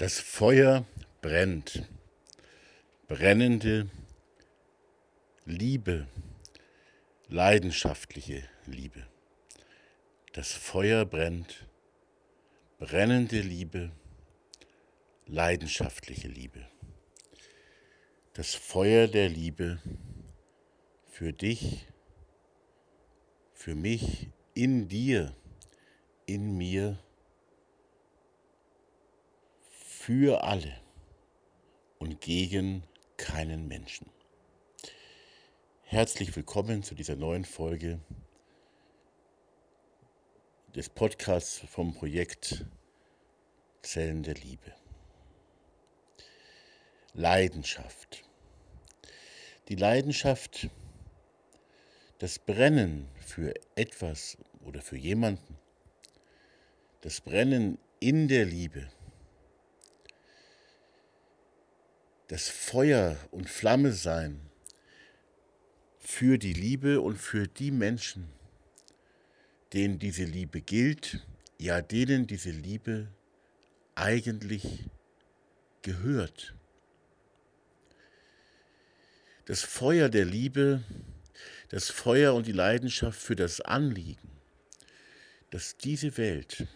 Das 0.00 0.18
Feuer 0.18 0.86
brennt. 1.20 1.86
Brennende 3.06 3.90
Liebe, 5.44 6.08
leidenschaftliche 7.28 8.48
Liebe. 8.64 9.06
Das 10.32 10.54
Feuer 10.54 11.04
brennt. 11.04 11.66
Brennende 12.78 13.42
Liebe, 13.42 13.92
leidenschaftliche 15.26 16.28
Liebe. 16.28 16.66
Das 18.32 18.54
Feuer 18.54 19.06
der 19.06 19.28
Liebe 19.28 19.82
für 21.08 21.34
dich, 21.34 21.86
für 23.52 23.74
mich, 23.74 24.30
in 24.54 24.88
dir, 24.88 25.36
in 26.24 26.56
mir 26.56 26.98
für 30.02 30.44
alle 30.44 30.72
und 31.98 32.22
gegen 32.22 32.84
keinen 33.18 33.68
Menschen. 33.68 34.08
Herzlich 35.82 36.34
willkommen 36.34 36.82
zu 36.82 36.94
dieser 36.94 37.16
neuen 37.16 37.44
Folge 37.44 38.00
des 40.74 40.88
Podcasts 40.88 41.58
vom 41.68 41.92
Projekt 41.92 42.64
Zellen 43.82 44.22
der 44.22 44.36
Liebe. 44.36 44.72
Leidenschaft. 47.12 48.22
Die 49.68 49.76
Leidenschaft, 49.76 50.70
das 52.20 52.38
Brennen 52.38 53.06
für 53.18 53.52
etwas 53.74 54.38
oder 54.64 54.80
für 54.80 54.96
jemanden, 54.96 55.58
das 57.02 57.20
Brennen 57.20 57.76
in 57.98 58.28
der 58.28 58.46
Liebe 58.46 58.90
das 62.30 62.48
Feuer 62.48 63.16
und 63.32 63.50
Flamme 63.50 63.92
sein 63.92 64.40
für 65.98 66.38
die 66.38 66.52
Liebe 66.52 67.00
und 67.00 67.16
für 67.16 67.48
die 67.48 67.72
Menschen, 67.72 68.28
denen 69.72 69.98
diese 69.98 70.22
Liebe 70.22 70.60
gilt, 70.60 71.26
ja 71.58 71.82
denen 71.82 72.28
diese 72.28 72.52
Liebe 72.52 73.08
eigentlich 73.96 74.84
gehört. 75.82 76.54
Das 79.46 79.62
Feuer 79.62 80.08
der 80.08 80.24
Liebe, 80.24 80.84
das 81.70 81.90
Feuer 81.90 82.34
und 82.34 82.46
die 82.46 82.52
Leidenschaft 82.52 83.20
für 83.20 83.34
das 83.34 83.60
Anliegen, 83.60 84.30
dass 85.50 85.76
diese 85.76 86.16
Welt 86.16 86.68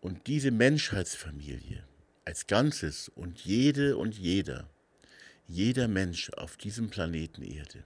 und 0.00 0.26
diese 0.26 0.52
Menschheitsfamilie 0.52 1.87
als 2.28 2.46
Ganzes 2.46 3.08
und 3.08 3.40
jede 3.40 3.96
und 3.96 4.14
jeder, 4.18 4.68
jeder 5.46 5.88
Mensch 5.88 6.28
auf 6.34 6.58
diesem 6.58 6.90
Planeten 6.90 7.40
Erde, 7.40 7.84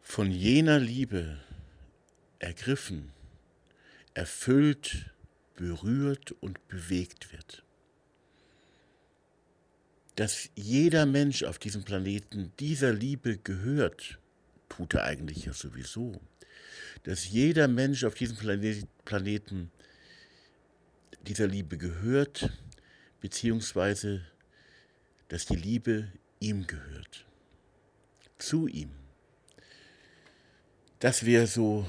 von 0.00 0.30
jener 0.30 0.78
Liebe 0.78 1.38
ergriffen, 2.38 3.12
erfüllt, 4.14 5.10
berührt 5.56 6.32
und 6.40 6.66
bewegt 6.68 7.30
wird. 7.30 7.62
Dass 10.14 10.48
jeder 10.54 11.04
Mensch 11.04 11.42
auf 11.42 11.58
diesem 11.58 11.84
Planeten 11.84 12.54
dieser 12.58 12.94
Liebe 12.94 13.36
gehört, 13.36 14.18
tut 14.70 14.94
er 14.94 15.04
eigentlich 15.04 15.44
ja 15.44 15.52
sowieso. 15.52 16.22
Dass 17.02 17.28
jeder 17.28 17.68
Mensch 17.68 18.02
auf 18.04 18.14
diesem 18.14 18.38
Planeten 19.04 19.70
dieser 21.26 21.46
Liebe 21.46 21.76
gehört, 21.76 22.50
beziehungsweise 23.20 24.24
dass 25.28 25.46
die 25.46 25.56
Liebe 25.56 26.12
ihm 26.38 26.66
gehört, 26.66 27.26
zu 28.38 28.66
ihm. 28.68 28.90
Das 31.00 31.26
wäre 31.26 31.46
so 31.46 31.86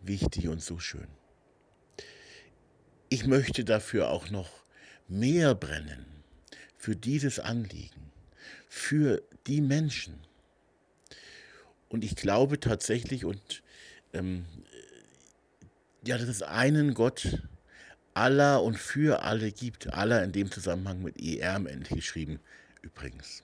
wichtig 0.00 0.48
und 0.48 0.62
so 0.62 0.78
schön. 0.78 1.06
Ich 3.08 3.26
möchte 3.26 3.64
dafür 3.64 4.10
auch 4.10 4.30
noch 4.30 4.50
mehr 5.08 5.54
brennen, 5.54 6.06
für 6.76 6.96
dieses 6.96 7.38
Anliegen, 7.38 8.10
für 8.68 9.22
die 9.46 9.60
Menschen. 9.60 10.18
Und 11.88 12.04
ich 12.04 12.16
glaube 12.16 12.58
tatsächlich, 12.58 13.24
und 13.24 13.62
ähm, 14.12 14.46
ja, 16.04 16.18
dass 16.18 16.28
es 16.28 16.42
einen 16.42 16.94
Gott 16.94 17.42
aller 18.14 18.62
und 18.62 18.78
für 18.78 19.22
alle 19.22 19.52
gibt. 19.52 19.92
Aller 19.92 20.22
in 20.22 20.32
dem 20.32 20.50
Zusammenhang 20.50 21.02
mit 21.02 21.20
ER 21.20 21.54
am 21.54 21.66
Ende 21.66 21.94
geschrieben, 21.94 22.40
übrigens. 22.82 23.42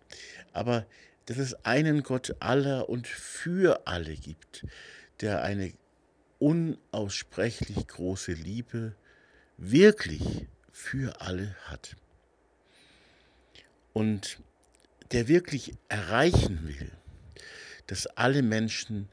Aber 0.53 0.87
dass 1.27 1.39
es 1.39 1.65
einen 1.65 2.03
Gott 2.03 2.37
aller 2.41 2.89
und 2.89 3.07
für 3.07 3.87
alle 3.87 4.15
gibt, 4.15 4.67
der 5.21 5.43
eine 5.43 5.73
unaussprechlich 6.39 7.87
große 7.87 8.33
Liebe 8.33 8.95
wirklich 9.57 10.47
für 10.73 11.21
alle 11.21 11.55
hat. 11.65 11.97
Und 13.93 14.39
der 15.13 15.29
wirklich 15.29 15.75
erreichen 15.89 16.67
will, 16.67 16.91
dass 17.87 18.07
alle 18.07 18.43
Menschen 18.43 19.09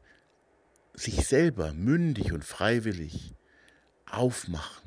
sich 0.93 1.25
selber 1.27 1.73
mündig 1.73 2.31
und 2.31 2.45
freiwillig 2.45 3.33
aufmachen 4.05 4.84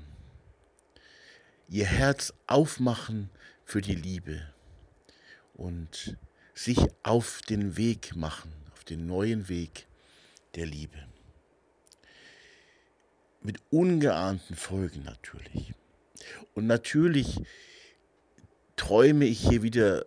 ihr 1.68 1.86
Herz 1.86 2.32
aufmachen 2.46 3.30
für 3.64 3.80
die 3.80 3.94
Liebe 3.94 4.42
und 5.54 6.16
sich 6.54 6.78
auf 7.02 7.42
den 7.42 7.76
Weg 7.76 8.16
machen, 8.16 8.52
auf 8.72 8.84
den 8.84 9.06
neuen 9.06 9.48
Weg 9.48 9.86
der 10.54 10.66
Liebe. 10.66 10.98
Mit 13.42 13.60
ungeahnten 13.70 14.56
Folgen 14.56 15.04
natürlich. 15.04 15.74
Und 16.54 16.66
natürlich 16.66 17.40
träume 18.76 19.26
ich 19.26 19.40
hier 19.40 19.62
wieder 19.62 20.02
äh, 20.02 20.04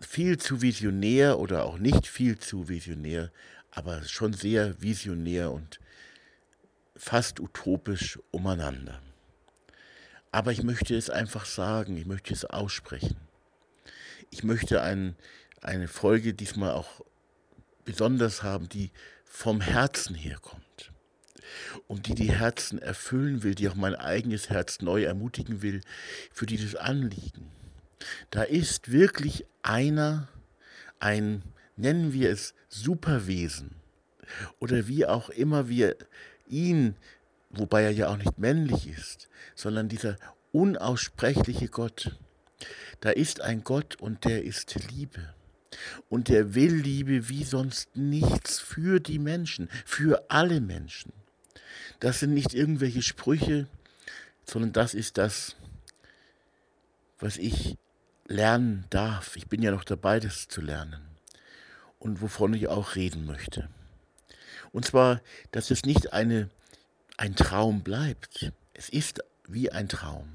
viel 0.00 0.38
zu 0.38 0.62
visionär 0.62 1.38
oder 1.38 1.64
auch 1.64 1.78
nicht 1.78 2.06
viel 2.06 2.38
zu 2.38 2.68
visionär, 2.68 3.30
aber 3.70 4.02
schon 4.02 4.32
sehr 4.32 4.80
visionär 4.82 5.52
und 5.52 5.78
fast 6.96 7.38
utopisch 7.38 8.18
umeinander. 8.32 9.00
Aber 10.30 10.52
ich 10.52 10.62
möchte 10.62 10.96
es 10.96 11.10
einfach 11.10 11.46
sagen, 11.46 11.96
ich 11.96 12.06
möchte 12.06 12.32
es 12.32 12.44
aussprechen. 12.44 13.16
Ich 14.30 14.44
möchte 14.44 14.82
ein, 14.82 15.16
eine 15.62 15.88
Folge 15.88 16.34
diesmal 16.34 16.72
auch 16.72 17.02
besonders 17.84 18.42
haben, 18.42 18.68
die 18.68 18.90
vom 19.24 19.60
Herzen 19.60 20.14
herkommt 20.14 20.92
und 21.86 22.06
die 22.06 22.14
die 22.14 22.32
Herzen 22.32 22.78
erfüllen 22.78 23.42
will, 23.42 23.54
die 23.54 23.68
auch 23.68 23.74
mein 23.74 23.94
eigenes 23.94 24.50
Herz 24.50 24.80
neu 24.80 25.04
ermutigen 25.04 25.62
will 25.62 25.80
für 26.30 26.46
dieses 26.46 26.74
Anliegen. 26.74 27.50
Da 28.30 28.42
ist 28.42 28.92
wirklich 28.92 29.46
einer, 29.62 30.28
ein, 31.00 31.42
nennen 31.76 32.12
wir 32.12 32.30
es 32.30 32.54
Superwesen 32.68 33.74
oder 34.58 34.86
wie 34.88 35.06
auch 35.06 35.30
immer 35.30 35.68
wir 35.68 35.96
ihn 36.46 36.96
wobei 37.50 37.82
er 37.82 37.90
ja 37.90 38.08
auch 38.08 38.16
nicht 38.16 38.38
männlich 38.38 38.88
ist, 38.88 39.28
sondern 39.54 39.88
dieser 39.88 40.16
unaussprechliche 40.52 41.68
Gott. 41.68 42.16
Da 43.00 43.10
ist 43.10 43.40
ein 43.40 43.62
Gott 43.64 43.96
und 43.96 44.24
der 44.24 44.44
ist 44.44 44.74
Liebe. 44.90 45.34
Und 46.08 46.28
der 46.28 46.54
will 46.54 46.74
Liebe 46.74 47.28
wie 47.28 47.44
sonst 47.44 47.96
nichts 47.96 48.58
für 48.58 49.00
die 49.00 49.18
Menschen, 49.18 49.68
für 49.84 50.24
alle 50.30 50.60
Menschen. 50.60 51.12
Das 52.00 52.20
sind 52.20 52.34
nicht 52.34 52.54
irgendwelche 52.54 53.02
Sprüche, 53.02 53.66
sondern 54.44 54.72
das 54.72 54.94
ist 54.94 55.18
das, 55.18 55.56
was 57.18 57.36
ich 57.36 57.76
lernen 58.26 58.84
darf. 58.90 59.36
Ich 59.36 59.48
bin 59.48 59.62
ja 59.62 59.70
noch 59.70 59.84
dabei, 59.84 60.20
das 60.20 60.48
zu 60.48 60.60
lernen. 60.60 61.02
Und 61.98 62.22
wovon 62.22 62.54
ich 62.54 62.68
auch 62.68 62.94
reden 62.94 63.26
möchte. 63.26 63.68
Und 64.70 64.84
zwar, 64.84 65.20
dass 65.50 65.70
es 65.70 65.84
nicht 65.84 66.12
eine 66.12 66.50
ein 67.18 67.36
Traum 67.36 67.82
bleibt. 67.82 68.50
Es 68.72 68.88
ist 68.88 69.22
wie 69.46 69.70
ein 69.70 69.88
Traum. 69.88 70.28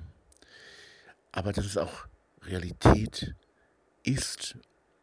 Aber 1.32 1.52
dass 1.52 1.66
es 1.66 1.78
auch 1.78 2.06
Realität 2.44 3.34
ist 4.04 4.56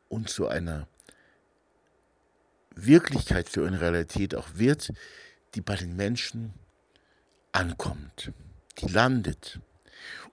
und 0.09 0.29
zu 0.29 0.47
einer 0.47 0.87
Wirklichkeit, 2.75 3.49
zu 3.49 3.65
einer 3.65 3.81
Realität 3.81 4.35
auch 4.35 4.49
wird, 4.55 4.93
die 5.55 5.61
bei 5.61 5.75
den 5.75 5.97
Menschen 5.97 6.55
ankommt, 7.53 8.33
die 8.79 8.87
landet. 8.87 9.59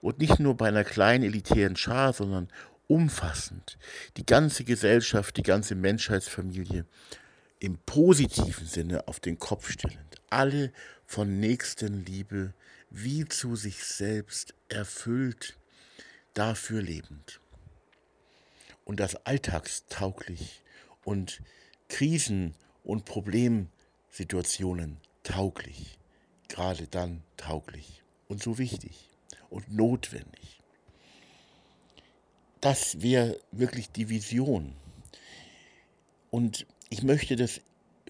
Und 0.00 0.18
nicht 0.18 0.38
nur 0.38 0.56
bei 0.56 0.68
einer 0.68 0.84
kleinen 0.84 1.24
elitären 1.24 1.76
Schar, 1.76 2.12
sondern 2.12 2.48
umfassend. 2.86 3.78
Die 4.16 4.24
ganze 4.24 4.64
Gesellschaft, 4.64 5.36
die 5.36 5.42
ganze 5.42 5.74
Menschheitsfamilie 5.74 6.84
im 7.60 7.78
positiven 7.78 8.66
Sinne 8.66 9.08
auf 9.08 9.20
den 9.20 9.38
Kopf 9.38 9.70
stellend. 9.70 10.20
Alle 10.30 10.72
von 11.06 11.40
Nächstenliebe 11.40 12.52
wie 12.90 13.26
zu 13.26 13.56
sich 13.56 13.84
selbst 13.84 14.54
erfüllt, 14.68 15.58
dafür 16.34 16.82
lebend. 16.82 17.40
Und 18.84 19.00
das 19.00 19.16
alltagstauglich 19.26 20.62
und 21.04 21.42
Krisen- 21.88 22.54
und 22.84 23.04
Problemsituationen 23.04 24.98
tauglich, 25.22 25.98
gerade 26.48 26.86
dann 26.86 27.22
tauglich 27.36 28.02
und 28.28 28.42
so 28.42 28.56
wichtig 28.58 29.10
und 29.50 29.70
notwendig. 29.70 30.60
Das 32.60 33.02
wäre 33.02 33.40
wirklich 33.52 33.90
die 33.90 34.08
Vision. 34.08 34.74
Und 36.30 36.66
ich 36.90 37.02
möchte, 37.02 37.36
dass 37.36 37.60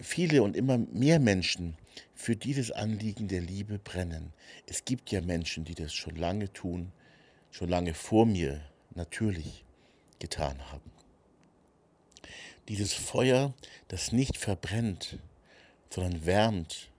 viele 0.01 0.43
und 0.43 0.55
immer 0.55 0.77
mehr 0.77 1.19
Menschen 1.19 1.75
für 2.13 2.35
dieses 2.35 2.71
Anliegen 2.71 3.27
der 3.27 3.41
Liebe 3.41 3.79
brennen. 3.79 4.33
Es 4.65 4.85
gibt 4.85 5.11
ja 5.11 5.21
Menschen, 5.21 5.65
die 5.65 5.75
das 5.75 5.93
schon 5.93 6.15
lange 6.15 6.51
tun, 6.53 6.91
schon 7.51 7.69
lange 7.69 7.93
vor 7.93 8.25
mir 8.25 8.61
natürlich 8.95 9.65
getan 10.19 10.59
haben. 10.71 10.91
Dieses 12.67 12.93
Feuer, 12.93 13.53
das 13.87 14.11
nicht 14.11 14.37
verbrennt, 14.37 15.17
sondern 15.89 16.25
wärmt 16.25 16.89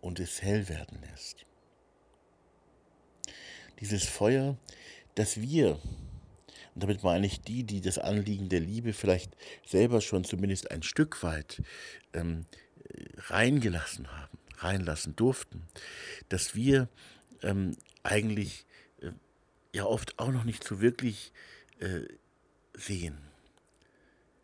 und 0.00 0.20
es 0.20 0.42
hell 0.42 0.68
werden 0.68 0.98
lässt. 1.10 1.44
Dieses 3.80 4.04
Feuer, 4.04 4.56
das 5.14 5.40
wir, 5.40 5.78
und 6.76 6.82
damit 6.82 7.02
meine 7.02 7.26
ich 7.26 7.40
die, 7.40 7.64
die 7.64 7.80
das 7.80 7.96
Anliegen 7.96 8.50
der 8.50 8.60
Liebe 8.60 8.92
vielleicht 8.92 9.34
selber 9.64 10.02
schon 10.02 10.24
zumindest 10.24 10.70
ein 10.70 10.82
Stück 10.82 11.22
weit 11.22 11.62
ähm, 12.12 12.44
reingelassen 13.16 14.12
haben, 14.12 14.36
reinlassen 14.58 15.16
durften, 15.16 15.66
dass 16.28 16.54
wir 16.54 16.90
ähm, 17.40 17.78
eigentlich 18.02 18.66
äh, 19.00 19.12
ja 19.72 19.86
oft 19.86 20.18
auch 20.18 20.30
noch 20.30 20.44
nicht 20.44 20.64
so 20.64 20.82
wirklich 20.82 21.32
äh, 21.78 22.00
sehen, 22.74 23.16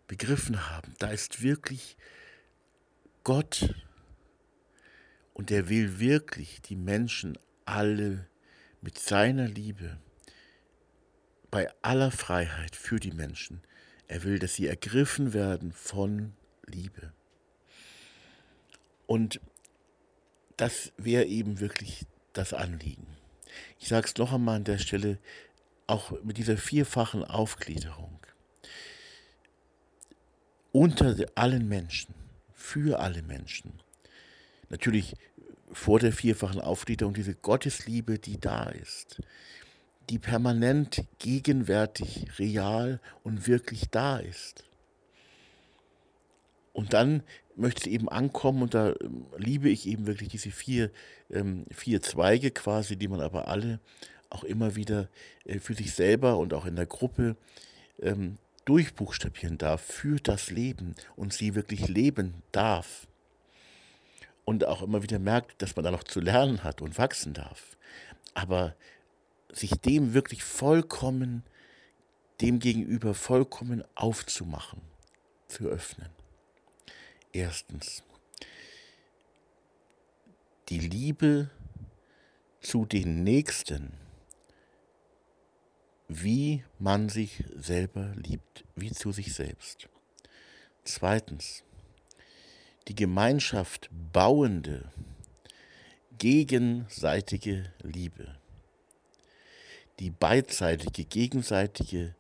begriffen 0.07 0.71
haben. 0.71 0.95
Da 1.01 1.11
ist 1.11 1.43
wirklich 1.43 1.99
Gott 3.25 3.75
und 5.35 5.51
er 5.51 5.69
will 5.69 6.01
wirklich 6.01 6.63
die 6.63 6.77
Menschen 6.77 7.37
alle 7.67 8.27
mit 8.81 8.99
seiner 8.99 9.49
Liebe 9.49 9.99
bei 11.53 11.71
aller 11.83 12.11
Freiheit 12.11 12.75
für 12.75 12.99
die 12.99 13.13
Menschen. 13.13 13.63
Er 14.09 14.25
will, 14.25 14.41
dass 14.41 14.55
sie 14.55 14.67
ergriffen 14.67 15.35
werden 15.35 15.71
von 15.71 16.33
Liebe. 16.67 17.13
Und 19.07 19.39
das 20.57 20.93
wäre 20.97 21.27
eben 21.27 21.61
wirklich 21.61 22.07
das 22.33 22.55
Anliegen. 22.55 23.07
Ich 23.79 23.89
sage 23.89 24.07
es 24.07 24.17
noch 24.17 24.33
einmal 24.33 24.57
an 24.57 24.65
der 24.65 24.79
Stelle, 24.79 25.19
auch 25.87 26.23
mit 26.23 26.39
dieser 26.39 26.57
vierfachen 26.57 27.23
Aufgliederung. 27.23 28.19
Unter 30.73 31.15
allen 31.35 31.69
Menschen, 31.69 32.15
für 32.55 32.99
alle 32.99 33.23
Menschen. 33.23 33.83
Natürlich 34.71 35.17
vor 35.71 35.99
der 35.99 36.13
vierfachen 36.13 36.63
Aufgliederung 36.63 37.13
diese 37.13 37.35
Gottesliebe, 37.35 38.19
die 38.19 38.41
da 38.41 38.71
ist, 38.71 39.21
die 40.13 40.19
permanent 40.19 41.07
gegenwärtig, 41.21 42.27
real 42.39 43.01
und 43.25 43.49
wirklich 43.49 43.89
da 43.91 44.19
ist. 44.19 44.65
Und 46.75 46.93
dann 46.93 47.23
möchte 47.57 47.81
es 47.81 47.87
eben 47.87 48.11
ankommen 48.11 48.61
und 48.61 48.75
da 48.75 48.91
ähm, 49.01 49.25
liebe 49.39 49.71
ich 49.71 49.87
eben 49.87 50.07
wirklich 50.07 50.29
diese 50.29 50.51
vier, 50.51 50.91
ähm, 51.31 51.65
vier 51.71 52.03
Zweige 52.03 52.51
quasi, 52.51 52.97
die 52.97 53.09
man 53.09 53.23
aber 53.23 53.49
alle 53.49 53.81
auch 54.29 54.45
immer 54.45 54.77
wieder 54.77 55.09
äh, 55.47 55.59
für 55.61 55.73
sich 55.73 55.95
selber 55.95 56.37
und 56.37 56.53
auch 56.53 56.67
in 56.67 56.77
der 56.77 56.87
Gruppe 56.87 57.35
ähm, 58.03 58.37
durchbuchstabieren 58.67 59.57
darf 59.57 59.81
für 59.81 60.21
das 60.21 60.51
Leben 60.51 60.95
und 61.17 61.33
sie 61.33 61.55
wirklich 61.55 61.89
leben 61.89 62.35
darf. 62.53 63.07
Und 64.45 64.67
auch 64.67 64.83
immer 64.83 65.03
wieder 65.03 65.19
merkt, 65.19 65.63
dass 65.63 65.75
man 65.75 65.87
da 65.87 65.91
noch 65.91 66.05
zu 66.05 66.21
lernen 66.21 66.65
hat 66.65 66.83
und 66.83 66.99
wachsen 66.99 67.33
darf. 67.33 67.79
Aber 68.35 68.75
sich 69.53 69.73
dem 69.73 70.15
wirklich 70.15 70.43
vollkommen, 70.43 71.45
dem 72.41 72.59
gegenüber 72.59 73.15
vollkommen 73.15 73.85
aufzumachen, 73.95 74.81
zu 75.47 75.65
öffnen. 75.69 76.09
Erstens, 77.33 78.03
die 80.69 80.79
Liebe 80.79 81.51
zu 82.61 82.87
den 82.87 83.23
Nächsten, 83.25 83.93
wie 86.09 86.65
man 86.79 87.09
sich 87.09 87.45
selber 87.57 88.13
liebt, 88.17 88.65
wie 88.75 88.93
zu 88.93 89.13
sich 89.13 89.35
selbst. 89.35 89.89
Zweitens, 90.85 91.63
die 92.89 92.95
Gemeinschaft 92.95 93.89
bauende, 94.13 94.91
gegenseitige 96.19 97.73
Liebe, 97.83 98.37
die 100.03 100.11
beidseitige, 100.11 101.05
gegenseitige, 101.05 102.17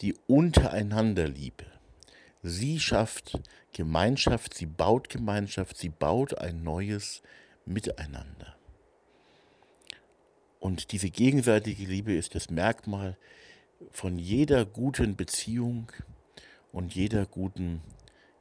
die 0.00 0.14
Untereinanderliebe. 0.28 1.66
Sie 2.44 2.78
schafft 2.78 3.36
Gemeinschaft, 3.72 4.54
sie 4.54 4.66
baut 4.66 5.08
Gemeinschaft, 5.08 5.76
sie 5.76 5.88
baut 5.88 6.38
ein 6.38 6.62
neues 6.62 7.20
Miteinander. 7.66 8.54
Und 10.60 10.92
diese 10.92 11.10
gegenseitige 11.10 11.84
Liebe 11.84 12.14
ist 12.14 12.36
das 12.36 12.48
Merkmal 12.48 13.16
von 13.90 14.16
jeder 14.16 14.64
guten 14.64 15.16
Beziehung 15.16 15.90
und 16.70 16.94
jeder 16.94 17.26
guten 17.26 17.82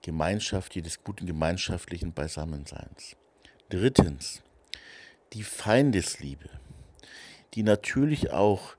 Gemeinschaft, 0.04 0.76
jedes 0.76 1.04
guten 1.04 1.26
gemeinschaftlichen 1.26 2.14
Beisammenseins. 2.14 3.16
Drittens, 3.70 4.44
die 5.34 5.44
Feindesliebe, 5.44 6.50
die 7.54 7.64
natürlich 7.64 8.32
auch 8.32 8.76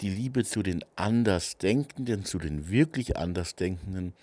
die 0.00 0.10
Liebe 0.10 0.44
zu 0.44 0.62
den 0.62 0.84
Andersdenkenden, 0.96 2.24
zu 2.24 2.38
den 2.38 2.70
wirklich 2.70 3.16
Andersdenkenden 3.16 4.14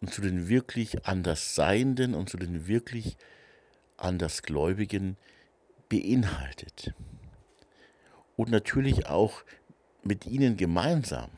und 0.00 0.12
zu 0.12 0.20
den 0.22 0.48
wirklich 0.48 1.06
Andersseienden 1.06 2.14
und 2.14 2.28
zu 2.28 2.36
den 2.36 2.66
wirklich 2.66 3.16
Andersgläubigen 3.96 5.16
beinhaltet. 5.88 6.94
Und 8.36 8.50
natürlich 8.50 9.06
auch 9.06 9.42
mit 10.02 10.26
ihnen 10.26 10.56
gemeinsam, 10.56 11.30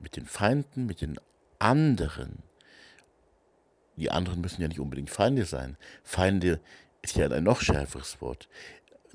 mit 0.00 0.16
den 0.16 0.26
Feinden, 0.26 0.86
mit 0.86 1.00
den 1.00 1.18
anderen. 1.58 2.42
Die 3.96 4.10
anderen 4.10 4.40
müssen 4.40 4.62
ja 4.62 4.68
nicht 4.68 4.80
unbedingt 4.80 5.10
Feinde 5.10 5.44
sein. 5.44 5.76
Feinde 6.04 6.60
ist 7.02 7.16
ja 7.16 7.28
ein 7.30 7.44
noch 7.44 7.60
schärferes 7.60 8.20
Wort. 8.20 8.48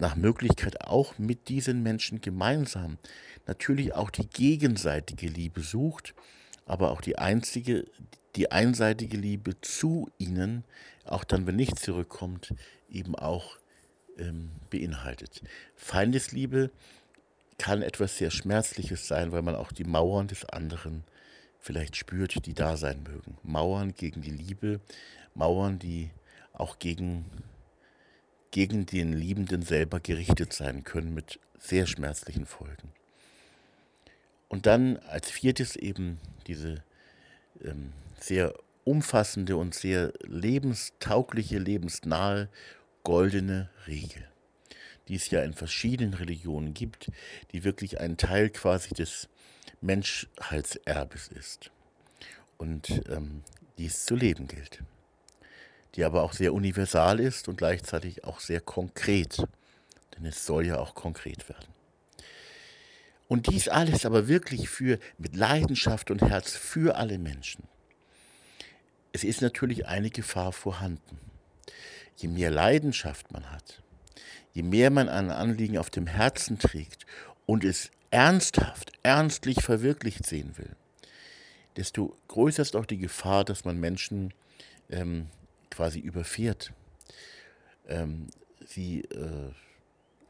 Nach 0.02 0.16
Möglichkeit 0.16 0.82
auch 0.82 1.20
mit 1.20 1.48
diesen 1.48 1.84
Menschen 1.84 2.22
gemeinsam. 2.22 2.98
Natürlich 3.46 3.94
auch 3.94 4.10
die 4.10 4.26
gegenseitige 4.26 5.28
Liebe 5.28 5.62
sucht, 5.62 6.16
aber 6.66 6.90
auch 6.90 7.02
die 7.02 7.20
einzige, 7.20 7.86
die 8.36 8.52
einseitige 8.52 9.16
Liebe 9.16 9.62
zu 9.62 10.10
ihnen, 10.18 10.64
auch 11.06 11.24
dann, 11.24 11.46
wenn 11.46 11.56
nichts 11.56 11.84
zurückkommt, 11.84 12.56
eben 12.90 13.14
auch 13.14 13.58
ähm, 14.18 14.50
beinhaltet. 14.72 15.44
Feindesliebe 15.76 16.72
kann 17.60 17.84
etwas 17.84 18.18
sehr 18.18 18.32
Schmerzliches 18.32 19.08
sein, 19.08 19.32
weil 19.32 19.44
man 19.44 19.54
auch 19.54 19.72
die 19.72 19.84
Mauern 19.84 20.28
des 20.28 20.46
anderen 20.46 21.04
vielleicht 21.60 21.96
spürt, 21.96 22.48
die 22.48 22.56
da 22.56 22.76
sein 22.76 23.04
mögen. 23.04 23.38
Mauern 23.44 23.94
gegen 23.94 24.24
die 24.24 24.32
Liebe, 24.32 24.80
Mauern, 25.36 25.78
die 25.78 26.10
auch 26.54 26.80
gegen, 26.80 27.26
gegen 28.52 28.86
den 28.86 29.14
Liebenden 29.14 29.62
selber 29.62 30.00
gerichtet 30.00 30.54
sein 30.54 30.84
können 30.84 31.14
mit 31.14 31.40
sehr 31.58 31.88
schmerzlichen 31.88 32.46
Folgen. 32.46 32.92
Und 34.50 34.66
dann 34.66 34.98
als 34.98 35.32
viertes 35.32 35.76
eben 35.76 36.20
diese 36.48 36.84
ähm, 37.64 37.94
sehr 38.20 38.54
umfassende 38.84 39.56
und 39.56 39.74
sehr 39.74 40.12
lebenstaugliche, 40.24 41.58
lebensnahe 41.58 42.50
goldene 43.04 43.70
Regel, 43.88 44.28
die 45.08 45.16
es 45.16 45.30
ja 45.30 45.42
in 45.42 45.54
verschiedenen 45.54 46.14
Religionen 46.14 46.74
gibt, 46.74 47.12
die 47.52 47.64
wirklich 47.64 48.00
ein 48.00 48.18
Teil 48.18 48.50
quasi 48.50 48.94
des 48.94 49.30
Menschheitserbes 49.80 51.30
ist 51.30 51.72
und 52.58 52.90
ähm, 53.10 53.44
es 53.86 54.06
zu 54.06 54.16
leben 54.16 54.48
gilt, 54.48 54.84
die 55.96 56.04
aber 56.04 56.24
auch 56.24 56.34
sehr 56.34 56.54
universal 56.54 57.20
ist 57.20 57.48
und 57.48 57.58
gleichzeitig 57.58 58.24
auch 58.24 58.40
sehr 58.40 58.62
konkret, 58.62 59.38
denn 60.16 60.26
es 60.26 60.46
soll 60.46 60.68
ja 60.68 60.80
auch 60.80 60.96
konkret 60.96 61.48
werden. 61.50 61.68
Und 63.28 63.50
dies 63.50 63.70
alles 63.70 64.06
aber 64.06 64.28
wirklich 64.28 64.70
für 64.70 65.00
mit 65.18 65.36
Leidenschaft 65.36 66.12
und 66.12 66.22
Herz 66.22 66.52
für 66.52 66.98
alle 66.98 67.18
Menschen. 67.18 67.64
Es 69.14 69.24
ist 69.24 69.42
natürlich 69.42 69.88
eine 69.88 70.10
Gefahr 70.10 70.52
vorhanden. 70.52 71.20
Je 72.18 72.28
mehr 72.28 72.52
Leidenschaft 72.52 73.32
man 73.32 73.50
hat, 73.50 73.82
je 74.54 74.64
mehr 74.64 74.90
man 74.90 75.10
ein 75.10 75.32
Anliegen 75.32 75.78
auf 75.78 75.90
dem 75.90 76.08
Herzen 76.08 76.60
trägt 76.60 77.06
und 77.46 77.64
es 77.64 77.90
ernsthaft, 78.12 78.92
ernstlich 79.04 79.62
verwirklicht 79.62 80.26
sehen 80.26 80.58
will, 80.58 80.76
desto 81.78 82.16
größer 82.28 82.62
ist 82.62 82.76
auch 82.76 82.86
die 82.86 82.98
Gefahr, 82.98 83.46
dass 83.46 83.66
man 83.66 83.80
Menschen 83.80 84.34
ähm, 84.90 85.28
quasi 85.72 86.00
überfährt, 86.00 86.74
ähm, 87.88 88.28
sie 88.66 89.02
äh, 89.02 89.52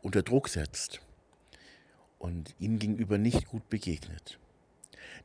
unter 0.02 0.24
Druck 0.24 0.48
setzt 0.48 1.02
und 2.20 2.56
ihnen 2.60 2.80
gegenüber 2.80 3.18
nicht 3.18 3.48
gut 3.48 3.70
begegnet. 3.70 4.40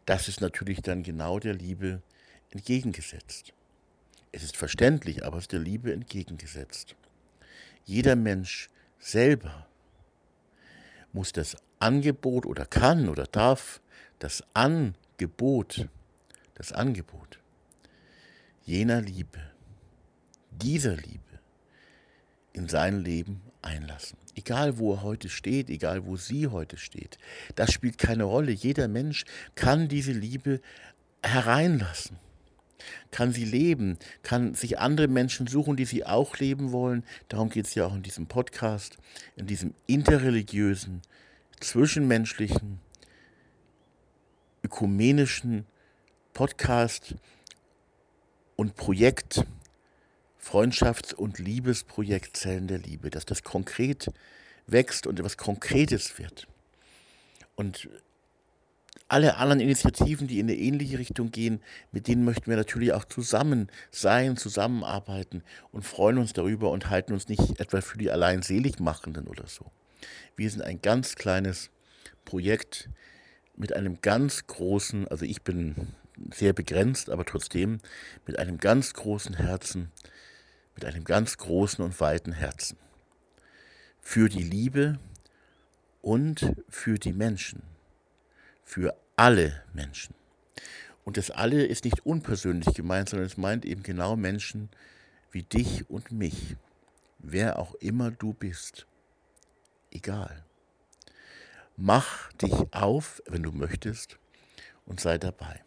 Das 0.04 0.28
ist 0.28 0.40
natürlich 0.40 0.82
dann 0.82 1.02
genau 1.02 1.38
der 1.38 1.54
Liebe 1.54 2.02
entgegengesetzt. 2.50 3.52
Es 4.32 4.42
ist 4.42 4.56
verständlich, 4.56 5.25
aber 5.25 5.38
es 5.38 5.44
ist 5.44 5.52
der 5.52 5.61
Liebe 5.61 5.92
entgegengesetzt. 5.92 6.96
Jeder 7.85 8.16
Mensch 8.16 8.68
selber 8.99 9.66
muss 11.12 11.32
das 11.32 11.56
Angebot 11.78 12.46
oder 12.46 12.66
kann 12.66 13.08
oder 13.08 13.25
darf 13.25 13.80
das 14.18 14.42
Angebot, 14.54 15.88
das 16.54 16.73
Angebot 16.73 17.38
jener 18.66 19.00
Liebe, 19.00 19.40
dieser 20.62 20.96
Liebe 20.96 21.20
in 22.52 22.68
sein 22.68 23.02
Leben 23.02 23.42
einlassen. 23.62 24.18
Egal 24.34 24.78
wo 24.78 24.94
er 24.94 25.02
heute 25.02 25.28
steht, 25.28 25.70
egal 25.70 26.06
wo 26.06 26.16
sie 26.16 26.48
heute 26.48 26.76
steht, 26.76 27.18
das 27.54 27.72
spielt 27.72 27.98
keine 27.98 28.25
Rolle. 28.25 28.52
Jeder 28.52 28.88
Mensch 28.88 29.25
kann 29.54 29.88
diese 29.88 30.12
Liebe 30.12 30.60
hereinlassen, 31.22 32.18
kann 33.10 33.32
sie 33.32 33.44
leben, 33.44 33.98
kann 34.22 34.54
sich 34.54 34.78
andere 34.78 35.08
Menschen 35.08 35.46
suchen, 35.46 35.76
die 35.76 35.84
sie 35.84 36.04
auch 36.04 36.38
leben 36.38 36.72
wollen. 36.72 37.04
Darum 37.28 37.50
geht 37.50 37.66
es 37.66 37.75
ja 37.75 37.86
auch 37.86 37.94
in 37.94 38.02
diesem 38.02 38.26
Podcast, 38.26 38.98
in 39.36 39.46
diesem 39.46 39.75
interreligiösen, 39.86 41.02
zwischenmenschlichen, 41.60 42.78
ökumenischen 44.62 45.66
Podcast 46.34 47.14
und 48.56 48.76
Projekt, 48.76 49.44
Freundschafts- 50.46 51.14
und 51.14 51.38
Liebesprojekt 51.38 52.36
Zellen 52.36 52.68
der 52.68 52.78
Liebe, 52.78 53.10
dass 53.10 53.26
das 53.26 53.42
konkret 53.42 54.08
wächst 54.66 55.06
und 55.06 55.18
etwas 55.18 55.36
Konkretes 55.36 56.18
wird. 56.18 56.46
Und 57.56 57.88
alle 59.08 59.36
anderen 59.36 59.60
Initiativen, 59.60 60.26
die 60.26 60.38
in 60.38 60.46
eine 60.46 60.56
ähnliche 60.56 60.98
Richtung 60.98 61.30
gehen, 61.30 61.60
mit 61.90 62.06
denen 62.06 62.24
möchten 62.24 62.46
wir 62.46 62.56
natürlich 62.56 62.92
auch 62.92 63.04
zusammen 63.04 63.68
sein, 63.90 64.36
zusammenarbeiten 64.36 65.42
und 65.72 65.82
freuen 65.82 66.18
uns 66.18 66.32
darüber 66.32 66.70
und 66.70 66.90
halten 66.90 67.12
uns 67.12 67.28
nicht 67.28 67.60
etwa 67.60 67.80
für 67.80 67.98
die 67.98 68.10
allein 68.10 68.42
Seligmachenden 68.42 69.26
oder 69.28 69.46
so. 69.46 69.66
Wir 70.36 70.50
sind 70.50 70.62
ein 70.62 70.80
ganz 70.80 71.14
kleines 71.14 71.70
Projekt 72.24 72.88
mit 73.56 73.74
einem 73.74 74.00
ganz 74.00 74.46
großen, 74.46 75.08
also 75.08 75.24
ich 75.24 75.42
bin 75.42 75.94
sehr 76.32 76.52
begrenzt, 76.52 77.10
aber 77.10 77.24
trotzdem 77.24 77.78
mit 78.26 78.38
einem 78.38 78.58
ganz 78.58 78.92
großen 78.94 79.34
Herzen, 79.34 79.92
mit 80.76 80.85
einem 80.85 81.04
ganz 81.04 81.38
großen 81.38 81.85
und 81.85 82.00
weiten 82.00 82.33
Herzen. 82.33 82.78
Für 84.00 84.28
die 84.28 84.42
Liebe 84.42 85.00
und 86.02 86.54
für 86.68 86.99
die 86.99 87.12
Menschen. 87.12 87.62
Für 88.62 88.97
alle 89.16 89.64
Menschen. 89.73 90.14
Und 91.04 91.16
das 91.16 91.30
alle 91.30 91.64
ist 91.64 91.85
nicht 91.85 92.04
unpersönlich 92.06 92.75
gemeint, 92.75 93.09
sondern 93.09 93.26
es 93.26 93.37
meint 93.37 93.64
eben 93.64 93.83
genau 93.83 94.16
Menschen 94.16 94.68
wie 95.33 95.42
dich 95.42 95.88
und 95.90 96.12
mich. 96.12 96.56
Wer 97.18 97.59
auch 97.59 97.75
immer 97.76 98.11
du 98.11 98.35
bist. 98.35 98.87
Egal. 99.90 100.45
Mach 101.76 102.33
dich 102.35 102.54
auf, 102.73 103.23
wenn 103.26 103.42
du 103.42 103.52
möchtest, 103.52 104.18
und 104.85 105.00
sei 105.00 105.18
dabei. 105.18 105.62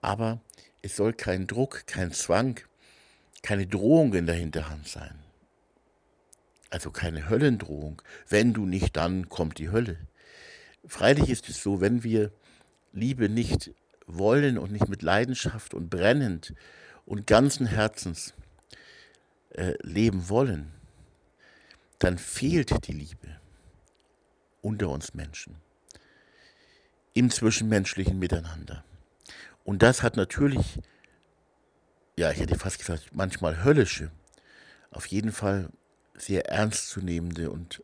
Aber 0.00 0.40
es 0.82 0.96
soll 0.96 1.12
kein 1.12 1.46
Druck, 1.46 1.86
kein 1.86 2.12
Zwang, 2.12 2.60
keine 3.42 3.66
Drohung 3.66 4.14
in 4.14 4.26
der 4.26 4.34
Hinterhand 4.34 4.88
sein. 4.88 5.18
Also 6.70 6.90
keine 6.90 7.28
Höllendrohung. 7.28 8.00
Wenn 8.28 8.52
du 8.52 8.66
nicht, 8.66 8.96
dann 8.96 9.28
kommt 9.28 9.58
die 9.58 9.70
Hölle. 9.70 9.98
Freilich 10.86 11.28
ist 11.28 11.48
es 11.48 11.62
so, 11.62 11.80
wenn 11.80 12.04
wir 12.04 12.32
Liebe 12.92 13.28
nicht 13.28 13.72
wollen 14.06 14.58
und 14.58 14.72
nicht 14.72 14.88
mit 14.88 15.02
Leidenschaft 15.02 15.74
und 15.74 15.90
brennend 15.90 16.54
und 17.06 17.26
ganzen 17.26 17.66
Herzens 17.66 18.34
äh, 19.50 19.74
leben 19.82 20.28
wollen, 20.28 20.72
dann 21.98 22.18
fehlt 22.18 22.86
die 22.86 22.92
Liebe 22.92 23.40
unter 24.62 24.88
uns 24.88 25.14
Menschen 25.14 25.56
im 27.14 27.30
zwischenmenschlichen 27.30 28.18
Miteinander. 28.18 28.84
Und 29.64 29.82
das 29.82 30.02
hat 30.02 30.16
natürlich, 30.16 30.78
ja, 32.16 32.30
ich 32.30 32.40
hätte 32.40 32.58
fast 32.58 32.78
gesagt, 32.78 33.10
manchmal 33.12 33.64
höllische, 33.64 34.10
auf 34.90 35.06
jeden 35.06 35.32
Fall 35.32 35.70
sehr 36.14 36.48
ernstzunehmende 36.50 37.50
und 37.50 37.82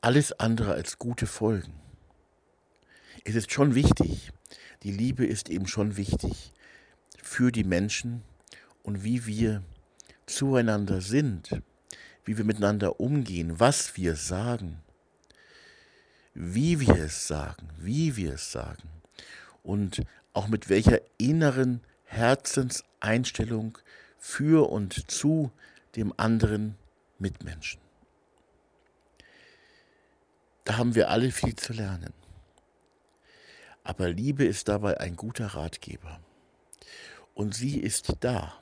alles 0.00 0.32
andere 0.32 0.74
als 0.74 0.98
gute 0.98 1.26
Folgen. 1.26 1.72
Es 3.24 3.34
ist 3.34 3.52
schon 3.52 3.74
wichtig, 3.74 4.32
die 4.82 4.92
Liebe 4.92 5.24
ist 5.24 5.48
eben 5.48 5.66
schon 5.66 5.96
wichtig 5.96 6.52
für 7.22 7.50
die 7.50 7.64
Menschen 7.64 8.22
und 8.82 9.02
wie 9.02 9.24
wir 9.24 9.62
zueinander 10.26 11.00
sind, 11.00 11.48
wie 12.24 12.36
wir 12.36 12.44
miteinander 12.44 13.00
umgehen, 13.00 13.58
was 13.60 13.96
wir 13.96 14.14
sagen, 14.14 14.82
wie 16.34 16.80
wir 16.80 16.96
es 16.96 17.26
sagen, 17.26 17.70
wie 17.78 18.16
wir 18.16 18.34
es 18.34 18.52
sagen 18.52 18.90
und 19.62 20.02
auch 20.34 20.48
mit 20.48 20.68
welcher 20.68 21.00
inneren 21.16 21.80
Herzenseinstellung 22.04 23.78
für 24.18 24.68
und 24.70 25.10
zu 25.10 25.50
dem 25.96 26.12
anderen 26.16 26.76
Mitmenschen. 27.18 27.80
Da 30.64 30.76
haben 30.76 30.94
wir 30.94 31.10
alle 31.10 31.30
viel 31.30 31.56
zu 31.56 31.72
lernen. 31.72 32.12
Aber 33.82 34.08
Liebe 34.08 34.44
ist 34.44 34.68
dabei 34.68 34.98
ein 34.98 35.14
guter 35.14 35.46
Ratgeber. 35.48 36.20
Und 37.34 37.54
sie 37.54 37.78
ist 37.78 38.14
da. 38.20 38.54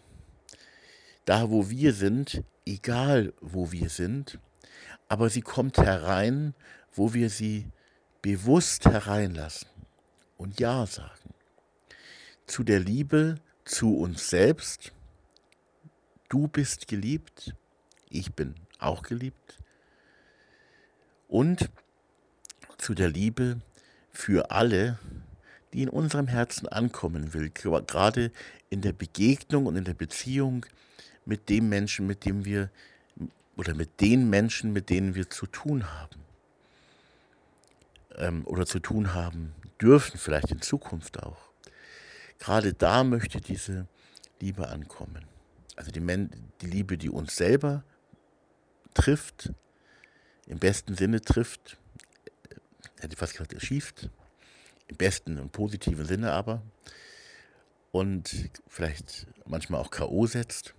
Da, 1.25 1.51
wo 1.51 1.71
wir 1.71 1.93
sind, 1.93 2.43
egal 2.67 3.33
wo 3.41 3.71
wir 3.71 3.89
sind, 3.89 4.41
aber 5.09 5.31
sie 5.31 5.43
kommt 5.43 5.79
herein, 5.79 6.55
wo 6.93 7.15
wir 7.15 7.31
sie 7.31 7.71
bewusst 8.21 8.87
hereinlassen 8.87 9.69
und 10.37 10.59
Ja 10.59 10.87
sagen. 10.87 11.35
Zu 12.53 12.65
der 12.65 12.81
Liebe 12.81 13.37
zu 13.65 13.97
uns 13.97 14.29
selbst. 14.29 14.93
Du 16.29 16.49
bist 16.49 16.87
geliebt, 16.87 17.55
ich 18.11 18.35
bin 18.35 18.57
auch 18.79 19.05
geliebt. 19.05 19.57
Und 21.29 21.71
zu 22.77 22.93
der 22.93 23.09
Liebe 23.09 23.63
für 24.11 24.51
alle, 24.51 24.99
die 25.73 25.81
in 25.81 25.89
unserem 25.89 26.27
Herzen 26.27 26.69
ankommen 26.69 27.33
will, 27.33 27.49
gerade 27.49 28.31
in 28.69 28.83
der 28.83 28.93
Begegnung 28.93 29.65
und 29.65 29.77
in 29.77 29.85
der 29.85 29.95
Beziehung 29.95 30.67
mit 31.25 31.49
dem 31.49 31.71
Menschen, 31.71 32.07
mit 32.07 32.27
dem 32.27 32.45
wir 32.45 32.69
oder 33.57 33.73
mit 33.73 34.03
den 34.03 34.29
Menschen, 34.29 34.75
mit 34.75 34.91
denen 34.91 35.15
wir 35.15 35.31
zu 35.31 35.47
tun 35.47 35.91
haben 35.91 36.21
ähm, 38.17 38.47
oder 38.47 38.67
zu 38.67 38.79
tun 38.79 39.15
haben 39.15 39.55
dürfen, 39.81 40.19
vielleicht 40.19 40.51
in 40.51 40.61
Zukunft 40.61 41.23
auch. 41.23 41.52
Gerade 42.43 42.75
da 42.75 43.05
möchte 43.05 43.41
diese 43.41 43.87
Liebe 44.41 44.67
ankommen. 44.69 45.25
Also 45.77 45.93
die, 45.93 46.01
die 46.61 46.67
Liebe, 46.67 46.99
die 46.99 47.09
uns 47.09 47.37
selber 47.37 47.85
trifft, 48.95 49.53
im 50.49 50.59
besten 50.59 50.97
Sinne 50.97 51.21
trifft, 51.21 51.79
hätte 52.99 53.17
fast 53.17 53.35
gesagt, 53.35 53.53
erschießt, 53.53 54.11
im 54.89 54.97
besten 54.97 55.39
und 55.39 55.53
positiven 55.53 56.05
Sinne 56.05 56.33
aber, 56.33 56.63
und 57.93 58.51
vielleicht 58.67 59.29
manchmal 59.47 59.81
auch 59.81 59.93
K.O. 59.93 60.27
setzt, 60.27 60.75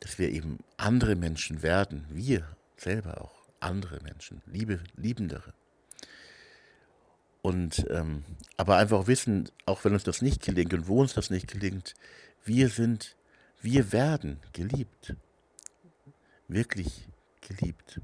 dass 0.00 0.18
wir 0.18 0.28
eben 0.28 0.58
andere 0.76 1.16
Menschen 1.16 1.62
werden, 1.62 2.04
wir 2.10 2.46
selber 2.76 3.22
auch 3.22 3.48
andere 3.58 4.02
Menschen, 4.02 4.42
liebe, 4.44 4.80
liebendere. 4.96 5.54
Und 7.44 7.86
ähm, 7.90 8.24
aber 8.56 8.78
einfach 8.78 9.06
wissen, 9.06 9.50
auch 9.66 9.84
wenn 9.84 9.92
uns 9.92 10.04
das 10.04 10.22
nicht 10.22 10.42
gelingt 10.42 10.72
und 10.72 10.88
wo 10.88 11.02
uns 11.02 11.12
das 11.12 11.28
nicht 11.28 11.46
gelingt, 11.46 11.92
wir 12.42 12.70
sind, 12.70 13.16
wir 13.60 13.92
werden 13.92 14.40
geliebt. 14.54 15.14
Wirklich 16.48 17.06
geliebt 17.42 18.00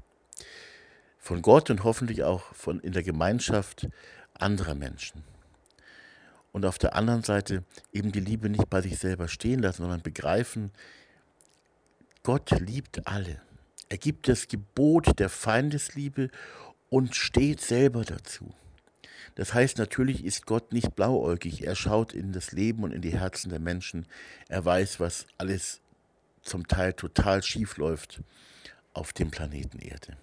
von 1.21 1.43
Gott 1.43 1.69
und 1.69 1.83
hoffentlich 1.83 2.23
auch 2.23 2.41
von, 2.55 2.79
in 2.79 2.93
der 2.93 3.03
Gemeinschaft 3.03 3.87
anderer 4.33 4.73
Menschen. 4.73 5.23
Und 6.51 6.65
auf 6.65 6.79
der 6.79 6.95
anderen 6.95 7.23
Seite 7.23 7.63
eben 7.93 8.11
die 8.11 8.19
Liebe 8.19 8.49
nicht 8.49 8.69
bei 8.69 8.81
sich 8.81 8.97
selber 8.97 9.27
stehen 9.27 9.61
lassen, 9.61 9.83
sondern 9.83 10.01
begreifen, 10.01 10.71
Gott 12.23 12.49
liebt 12.59 13.07
alle. 13.07 13.39
Er 13.87 13.97
gibt 13.97 14.27
das 14.27 14.47
Gebot 14.47 15.19
der 15.19 15.29
Feindesliebe 15.29 16.29
und 16.89 17.15
steht 17.15 17.61
selber 17.61 18.03
dazu. 18.03 18.53
Das 19.35 19.53
heißt, 19.53 19.77
natürlich 19.77 20.25
ist 20.25 20.45
Gott 20.45 20.73
nicht 20.73 20.95
blauäugig. 20.95 21.63
Er 21.65 21.75
schaut 21.75 22.13
in 22.13 22.33
das 22.33 22.51
Leben 22.51 22.83
und 22.83 22.91
in 22.91 23.01
die 23.01 23.17
Herzen 23.17 23.49
der 23.49 23.59
Menschen. 23.59 24.05
Er 24.49 24.63
weiß, 24.63 24.99
was 24.99 25.25
alles 25.37 25.81
zum 26.41 26.67
Teil 26.67 26.93
total 26.93 27.43
schief 27.43 27.77
läuft 27.77 28.21
auf 28.93 29.13
dem 29.13 29.31
Planeten 29.31 29.79
Erde. 29.79 30.17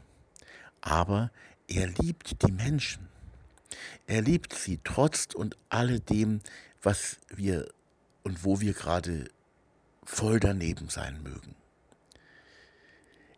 Aber 0.80 1.30
er 1.68 1.88
liebt 1.88 2.42
die 2.42 2.52
Menschen. 2.52 3.08
Er 4.06 4.22
liebt 4.22 4.54
sie 4.54 4.80
trotz 4.82 5.34
und 5.34 5.56
alledem, 5.68 6.40
was 6.82 7.18
wir 7.28 7.68
und 8.22 8.44
wo 8.44 8.60
wir 8.60 8.72
gerade 8.72 9.28
voll 10.04 10.40
daneben 10.40 10.88
sein 10.88 11.22
mögen. 11.22 11.54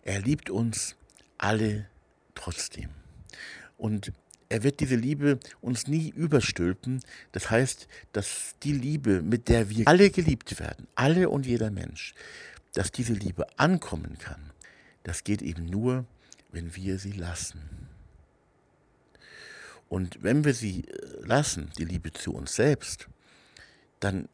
Er 0.03 0.21
liebt 0.21 0.51
uns 0.51 0.97
alle 1.39 1.87
trotzdem. 2.35 2.91
Und 3.77 4.13
er 4.51 4.65
wird 4.65 4.81
diese 4.81 4.97
Liebe 4.97 5.39
uns 5.61 5.87
nie 5.87 6.11
überstülpen. 6.11 7.01
Das 7.33 7.51
heißt, 7.51 7.87
dass 8.13 8.57
die 8.63 8.73
Liebe, 8.73 9.23
mit 9.23 9.49
der 9.49 9.71
wir 9.71 9.87
alle 9.89 10.11
geliebt 10.11 10.59
werden, 10.59 10.89
alle 10.97 11.31
und 11.31 11.47
jeder 11.47 11.71
Mensch, 11.71 12.15
dass 12.75 12.91
diese 12.91 13.13
Liebe 13.15 13.47
ankommen 13.59 14.19
kann, 14.19 14.51
das 15.05 15.25
geht 15.25 15.41
eben 15.41 15.67
nur, 15.67 16.05
wenn 16.51 16.75
wir 16.75 16.99
sie 16.99 17.13
lassen. 17.13 17.89
Und 19.89 20.23
wenn 20.23 20.45
wir 20.45 20.55
sie 20.55 20.85
äh, 20.85 21.25
lassen, 21.25 21.71
die 21.79 21.85
Liebe 21.85 22.13
zu 22.13 22.35
uns 22.35 22.55
selbst, 22.55 23.09
dann 24.01 24.29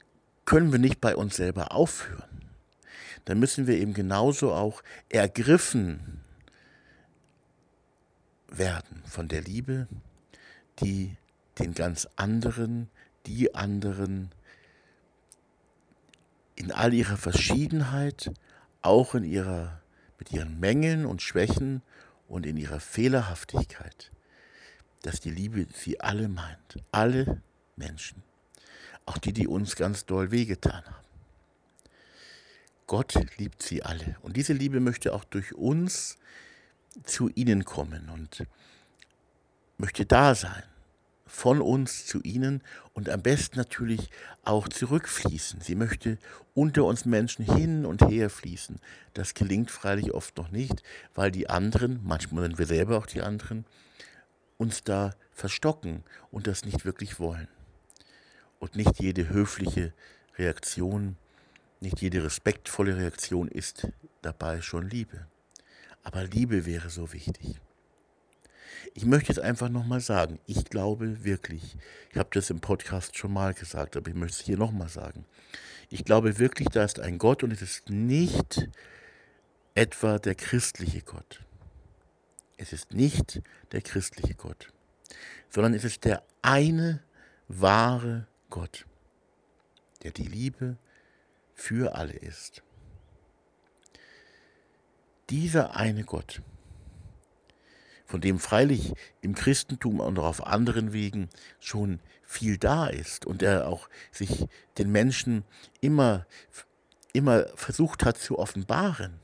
können 0.46 0.72
wir 0.72 0.78
nicht 0.78 1.00
bei 1.00 1.14
uns 1.14 1.36
selber 1.36 1.72
aufhören. 1.72 2.42
Dann 3.26 3.38
müssen 3.38 3.66
wir 3.66 3.76
eben 3.76 3.92
genauso 3.92 4.52
auch 4.52 4.82
ergriffen 5.08 6.20
werden 8.48 9.02
von 9.06 9.28
der 9.28 9.42
Liebe, 9.42 9.88
die 10.80 11.16
den 11.58 11.74
ganz 11.74 12.08
anderen, 12.16 12.90
die 13.26 13.54
anderen 13.54 14.30
in 16.54 16.72
all 16.72 16.94
ihrer 16.94 17.16
Verschiedenheit, 17.16 18.32
auch 18.82 19.14
in 19.14 19.24
ihrer, 19.24 19.80
mit 20.18 20.32
ihren 20.32 20.58
Mängeln 20.58 21.06
und 21.06 21.22
Schwächen 21.22 21.82
und 22.28 22.46
in 22.46 22.56
ihrer 22.56 22.80
Fehlerhaftigkeit, 22.80 24.10
dass 25.02 25.20
die 25.20 25.30
Liebe 25.30 25.66
sie 25.74 26.00
alle 26.00 26.28
meint, 26.28 26.82
alle 26.92 27.42
Menschen, 27.76 28.22
auch 29.04 29.18
die, 29.18 29.32
die 29.32 29.46
uns 29.46 29.76
ganz 29.76 30.06
doll 30.06 30.30
wehgetan 30.30 30.84
haben. 30.84 31.06
Gott 32.86 33.14
liebt 33.36 33.62
sie 33.62 33.82
alle 33.82 34.16
und 34.22 34.36
diese 34.36 34.52
Liebe 34.52 34.80
möchte 34.80 35.12
auch 35.12 35.24
durch 35.24 35.54
uns 35.54 36.18
zu 37.04 37.28
ihnen 37.34 37.64
kommen 37.64 38.08
und 38.08 38.46
möchte 39.78 40.06
da 40.06 40.34
sein, 40.34 40.62
von 41.26 41.60
uns 41.60 42.06
zu 42.06 42.22
ihnen 42.22 42.62
und 42.94 43.10
am 43.10 43.20
besten 43.20 43.58
natürlich 43.58 44.10
auch 44.42 44.68
zurückfließen. 44.68 45.60
Sie 45.60 45.74
möchte 45.74 46.18
unter 46.54 46.84
uns 46.84 47.04
Menschen 47.04 47.44
hin 47.44 47.84
und 47.84 48.02
her 48.08 48.30
fließen. 48.30 48.80
Das 49.12 49.34
gelingt 49.34 49.70
freilich 49.70 50.14
oft 50.14 50.36
noch 50.38 50.50
nicht, 50.50 50.82
weil 51.14 51.30
die 51.30 51.50
anderen, 51.50 52.00
manchmal 52.04 52.44
sind 52.44 52.58
wir 52.58 52.66
selber 52.66 52.96
auch 52.96 53.06
die 53.06 53.22
anderen, 53.22 53.66
uns 54.56 54.84
da 54.84 55.14
verstocken 55.32 56.04
und 56.30 56.46
das 56.46 56.64
nicht 56.64 56.84
wirklich 56.84 57.18
wollen. 57.18 57.48
Und 58.58 58.76
nicht 58.76 59.00
jede 59.00 59.28
höfliche 59.28 59.92
Reaktion, 60.38 61.16
nicht 61.80 62.00
jede 62.00 62.24
respektvolle 62.24 62.96
Reaktion 62.96 63.48
ist 63.48 63.88
dabei 64.22 64.62
schon 64.62 64.88
Liebe. 64.88 65.26
Aber 66.02 66.24
Liebe 66.24 66.64
wäre 66.64 66.88
so 66.88 67.12
wichtig. 67.12 67.60
Ich 68.94 69.04
möchte 69.04 69.32
es 69.32 69.38
einfach 69.38 69.68
nochmal 69.68 70.00
sagen. 70.00 70.38
Ich 70.46 70.64
glaube 70.66 71.24
wirklich, 71.24 71.76
ich 72.10 72.16
habe 72.16 72.30
das 72.32 72.50
im 72.50 72.60
Podcast 72.60 73.16
schon 73.16 73.32
mal 73.32 73.54
gesagt, 73.54 73.96
aber 73.96 74.08
ich 74.08 74.16
möchte 74.16 74.38
es 74.38 74.44
hier 74.44 74.56
nochmal 74.56 74.88
sagen. 74.88 75.24
Ich 75.88 76.04
glaube 76.04 76.38
wirklich, 76.38 76.68
da 76.68 76.84
ist 76.84 77.00
ein 77.00 77.18
Gott 77.18 77.42
und 77.42 77.52
es 77.52 77.62
ist 77.62 77.90
nicht 77.90 78.68
etwa 79.74 80.18
der 80.18 80.34
christliche 80.34 81.02
Gott. 81.02 81.42
Es 82.56 82.72
ist 82.72 82.92
nicht 82.92 83.42
der 83.72 83.82
christliche 83.82 84.34
Gott, 84.34 84.72
sondern 85.50 85.74
es 85.74 85.84
ist 85.84 86.04
der 86.04 86.22
eine 86.42 87.02
wahre 87.48 88.26
Gott, 88.50 88.86
der 90.02 90.10
die 90.10 90.24
Liebe 90.24 90.78
für 91.54 91.94
alle 91.94 92.14
ist. 92.14 92.62
Dieser 95.28 95.76
eine 95.76 96.04
Gott, 96.04 96.40
von 98.06 98.20
dem 98.20 98.38
freilich 98.38 98.94
im 99.20 99.34
Christentum 99.34 100.00
und 100.00 100.18
auch 100.18 100.24
auf 100.24 100.46
anderen 100.46 100.92
Wegen 100.92 101.28
schon 101.60 102.00
viel 102.22 102.56
da 102.56 102.86
ist 102.86 103.26
und 103.26 103.42
der 103.42 103.68
auch 103.68 103.88
sich 104.12 104.46
den 104.78 104.90
Menschen 104.90 105.44
immer, 105.80 106.26
immer 107.12 107.46
versucht 107.54 108.04
hat 108.04 108.16
zu 108.16 108.38
offenbaren. 108.38 109.20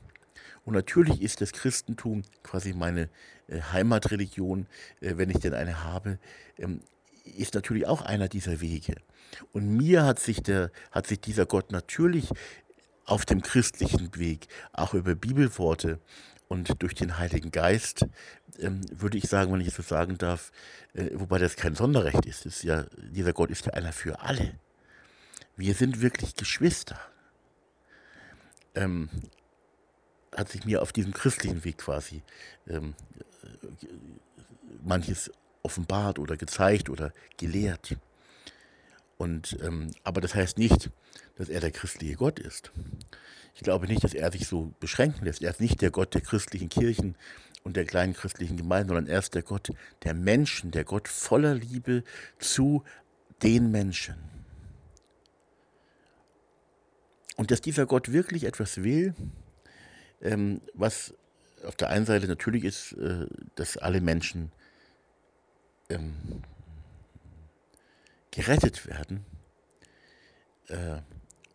Und 0.65 0.73
natürlich 0.73 1.21
ist 1.21 1.41
das 1.41 1.51
Christentum 1.51 2.23
quasi 2.43 2.73
meine 2.73 3.09
äh, 3.47 3.61
Heimatreligion, 3.61 4.67
äh, 5.01 5.17
wenn 5.17 5.29
ich 5.29 5.39
denn 5.39 5.53
eine 5.53 5.83
habe, 5.83 6.19
ähm, 6.57 6.81
ist 7.23 7.53
natürlich 7.53 7.87
auch 7.87 8.01
einer 8.01 8.27
dieser 8.27 8.61
Wege. 8.61 8.95
Und 9.51 9.75
mir 9.75 10.05
hat 10.05 10.19
sich, 10.19 10.41
der, 10.41 10.71
hat 10.91 11.07
sich 11.07 11.19
dieser 11.19 11.45
Gott 11.45 11.71
natürlich 11.71 12.29
auf 13.05 13.25
dem 13.25 13.41
christlichen 13.41 14.15
Weg, 14.15 14.47
auch 14.71 14.93
über 14.93 15.15
Bibelworte 15.15 15.99
und 16.47 16.81
durch 16.81 16.95
den 16.95 17.17
Heiligen 17.17 17.51
Geist, 17.51 18.05
ähm, 18.59 18.81
würde 18.91 19.17
ich 19.17 19.25
sagen, 19.25 19.51
wenn 19.51 19.61
ich 19.61 19.69
es 19.69 19.75
so 19.75 19.83
sagen 19.83 20.17
darf, 20.17 20.51
äh, 20.93 21.09
wobei 21.13 21.39
das 21.39 21.55
kein 21.55 21.75
Sonderrecht 21.75 22.25
ist, 22.25 22.45
ist 22.45 22.63
ja, 22.63 22.85
dieser 22.97 23.33
Gott 23.33 23.49
ist 23.49 23.65
ja 23.65 23.73
einer 23.73 23.93
für 23.93 24.21
alle. 24.21 24.59
Wir 25.55 25.73
sind 25.73 26.01
wirklich 26.01 26.35
Geschwister. 26.35 26.99
Ähm, 28.75 29.09
hat 30.35 30.49
sich 30.49 30.65
mir 30.65 30.81
auf 30.81 30.91
diesem 30.91 31.13
christlichen 31.13 31.63
Weg 31.63 31.77
quasi 31.77 32.23
ähm, 32.67 32.95
manches 34.83 35.31
offenbart 35.61 36.19
oder 36.19 36.37
gezeigt 36.37 36.89
oder 36.89 37.13
gelehrt. 37.37 37.95
Und, 39.17 39.57
ähm, 39.61 39.91
aber 40.03 40.21
das 40.21 40.35
heißt 40.35 40.57
nicht, 40.57 40.89
dass 41.35 41.49
er 41.49 41.61
der 41.61 41.71
christliche 41.71 42.15
Gott 42.15 42.39
ist. 42.39 42.71
Ich 43.55 43.61
glaube 43.61 43.87
nicht, 43.87 44.03
dass 44.03 44.13
er 44.13 44.31
sich 44.31 44.47
so 44.47 44.73
beschränken 44.79 45.25
lässt. 45.25 45.41
Er 45.41 45.51
ist 45.51 45.61
nicht 45.61 45.81
der 45.81 45.91
Gott 45.91 46.13
der 46.13 46.21
christlichen 46.21 46.69
Kirchen 46.69 47.15
und 47.63 47.77
der 47.77 47.85
kleinen 47.85 48.13
christlichen 48.13 48.57
Gemeinden, 48.57 48.89
sondern 48.89 49.07
er 49.07 49.19
ist 49.19 49.35
der 49.35 49.43
Gott 49.43 49.71
der 50.03 50.13
Menschen, 50.13 50.71
der 50.71 50.83
Gott 50.83 51.07
voller 51.07 51.53
Liebe 51.53 52.03
zu 52.39 52.83
den 53.41 53.71
Menschen. 53.71 54.15
Und 57.35 57.51
dass 57.51 57.61
dieser 57.61 57.85
Gott 57.85 58.11
wirklich 58.11 58.43
etwas 58.43 58.83
will, 58.83 59.15
ähm, 60.21 60.61
was 60.73 61.13
auf 61.65 61.75
der 61.75 61.89
einen 61.89 62.05
Seite 62.05 62.27
natürlich 62.27 62.63
ist, 62.63 62.93
äh, 62.93 63.27
dass 63.55 63.77
alle 63.77 64.01
Menschen 64.01 64.51
ähm, 65.89 66.15
gerettet 68.31 68.87
werden 68.87 69.25
äh, 70.67 71.01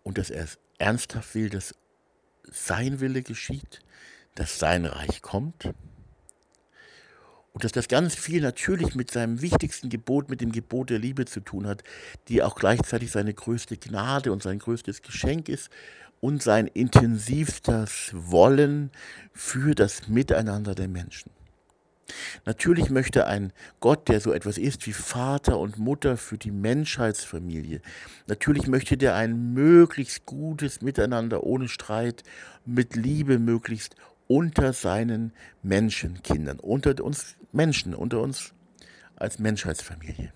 und 0.02 0.18
dass 0.18 0.30
er 0.30 0.44
es 0.44 0.58
ernsthaft 0.78 1.34
will, 1.34 1.50
dass 1.50 1.74
sein 2.52 3.00
Wille 3.00 3.22
geschieht, 3.22 3.80
dass 4.34 4.58
sein 4.58 4.84
Reich 4.84 5.22
kommt 5.22 5.70
und 7.52 7.64
dass 7.64 7.72
das 7.72 7.88
ganz 7.88 8.14
viel 8.14 8.40
natürlich 8.40 8.94
mit 8.94 9.10
seinem 9.10 9.40
wichtigsten 9.40 9.88
Gebot, 9.88 10.30
mit 10.30 10.40
dem 10.40 10.52
Gebot 10.52 10.90
der 10.90 10.98
Liebe 10.98 11.24
zu 11.24 11.40
tun 11.40 11.66
hat, 11.66 11.82
die 12.28 12.42
auch 12.42 12.54
gleichzeitig 12.54 13.10
seine 13.10 13.34
größte 13.34 13.76
Gnade 13.76 14.32
und 14.32 14.42
sein 14.42 14.58
größtes 14.58 15.02
Geschenk 15.02 15.48
ist 15.48 15.70
und 16.20 16.42
sein 16.42 16.66
intensivstes 16.66 18.10
Wollen 18.12 18.90
für 19.32 19.74
das 19.74 20.08
Miteinander 20.08 20.74
der 20.74 20.88
Menschen. 20.88 21.30
Natürlich 22.46 22.90
möchte 22.90 23.26
ein 23.26 23.52
Gott, 23.80 24.08
der 24.08 24.20
so 24.20 24.32
etwas 24.32 24.58
ist 24.58 24.86
wie 24.86 24.92
Vater 24.92 25.58
und 25.58 25.78
Mutter 25.78 26.16
für 26.16 26.38
die 26.38 26.50
Menschheitsfamilie, 26.50 27.80
natürlich 28.26 28.66
möchte 28.66 28.96
der 28.96 29.14
ein 29.14 29.52
möglichst 29.52 30.26
gutes 30.26 30.80
Miteinander 30.80 31.42
ohne 31.44 31.68
Streit, 31.68 32.22
mit 32.64 32.96
Liebe 32.96 33.38
möglichst 33.38 33.96
unter 34.26 34.72
seinen 34.72 35.32
Menschenkindern, 35.62 36.60
unter 36.60 37.02
uns 37.02 37.36
Menschen, 37.52 37.94
unter 37.94 38.20
uns 38.20 38.52
als 39.16 39.38
Menschheitsfamilie. 39.38 40.32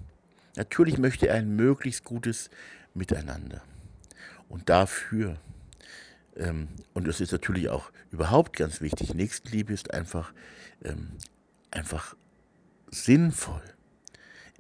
Natürlich 0.56 0.98
möchte 0.98 1.28
er 1.28 1.36
ein 1.36 1.56
möglichst 1.56 2.04
gutes 2.04 2.50
Miteinander. 2.94 3.62
Und 4.48 4.68
dafür 4.68 5.38
ähm, 6.36 6.68
und 6.94 7.06
das 7.06 7.20
ist 7.20 7.32
natürlich 7.32 7.68
auch 7.68 7.90
überhaupt 8.10 8.56
ganz 8.56 8.80
wichtig. 8.80 9.14
Nächstenliebe 9.14 9.72
ist 9.72 9.92
einfach, 9.92 10.32
ähm, 10.84 11.12
einfach 11.72 12.14
sinnvoll. 12.90 13.62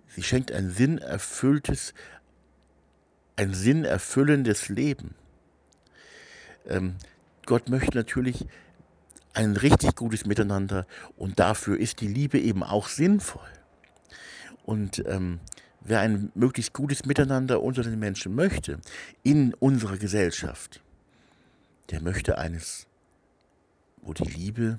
Sie 0.08 0.22
schenkt 0.22 0.52
ein 0.52 0.70
sinnerfülltes, 0.70 1.94
ein 3.36 3.54
sinnerfüllendes 3.54 4.68
Leben. 4.68 5.14
Ähm, 6.66 6.96
Gott 7.46 7.68
möchte 7.68 7.96
natürlich 7.96 8.46
ein 9.34 9.56
richtig 9.56 9.96
gutes 9.96 10.26
Miteinander 10.26 10.86
und 11.16 11.40
dafür 11.40 11.78
ist 11.78 12.00
die 12.00 12.08
Liebe 12.08 12.38
eben 12.38 12.62
auch 12.62 12.88
sinnvoll. 12.88 13.48
Und 14.64 15.02
ähm, 15.06 15.40
wer 15.80 16.00
ein 16.00 16.30
möglichst 16.34 16.72
gutes 16.72 17.04
Miteinander 17.06 17.62
unter 17.62 17.82
den 17.82 17.98
Menschen 17.98 18.34
möchte, 18.34 18.78
in 19.22 19.54
unserer 19.54 19.96
Gesellschaft, 19.96 20.82
der 21.90 22.02
möchte 22.02 22.38
eines, 22.38 22.86
wo 24.02 24.12
die 24.12 24.24
Liebe 24.24 24.78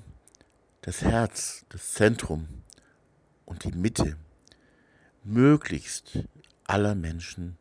das 0.84 1.00
Herz, 1.00 1.64
das 1.70 1.94
Zentrum 1.94 2.46
und 3.46 3.64
die 3.64 3.72
Mitte 3.72 4.18
möglichst 5.22 6.18
aller 6.64 6.94
Menschen 6.94 7.56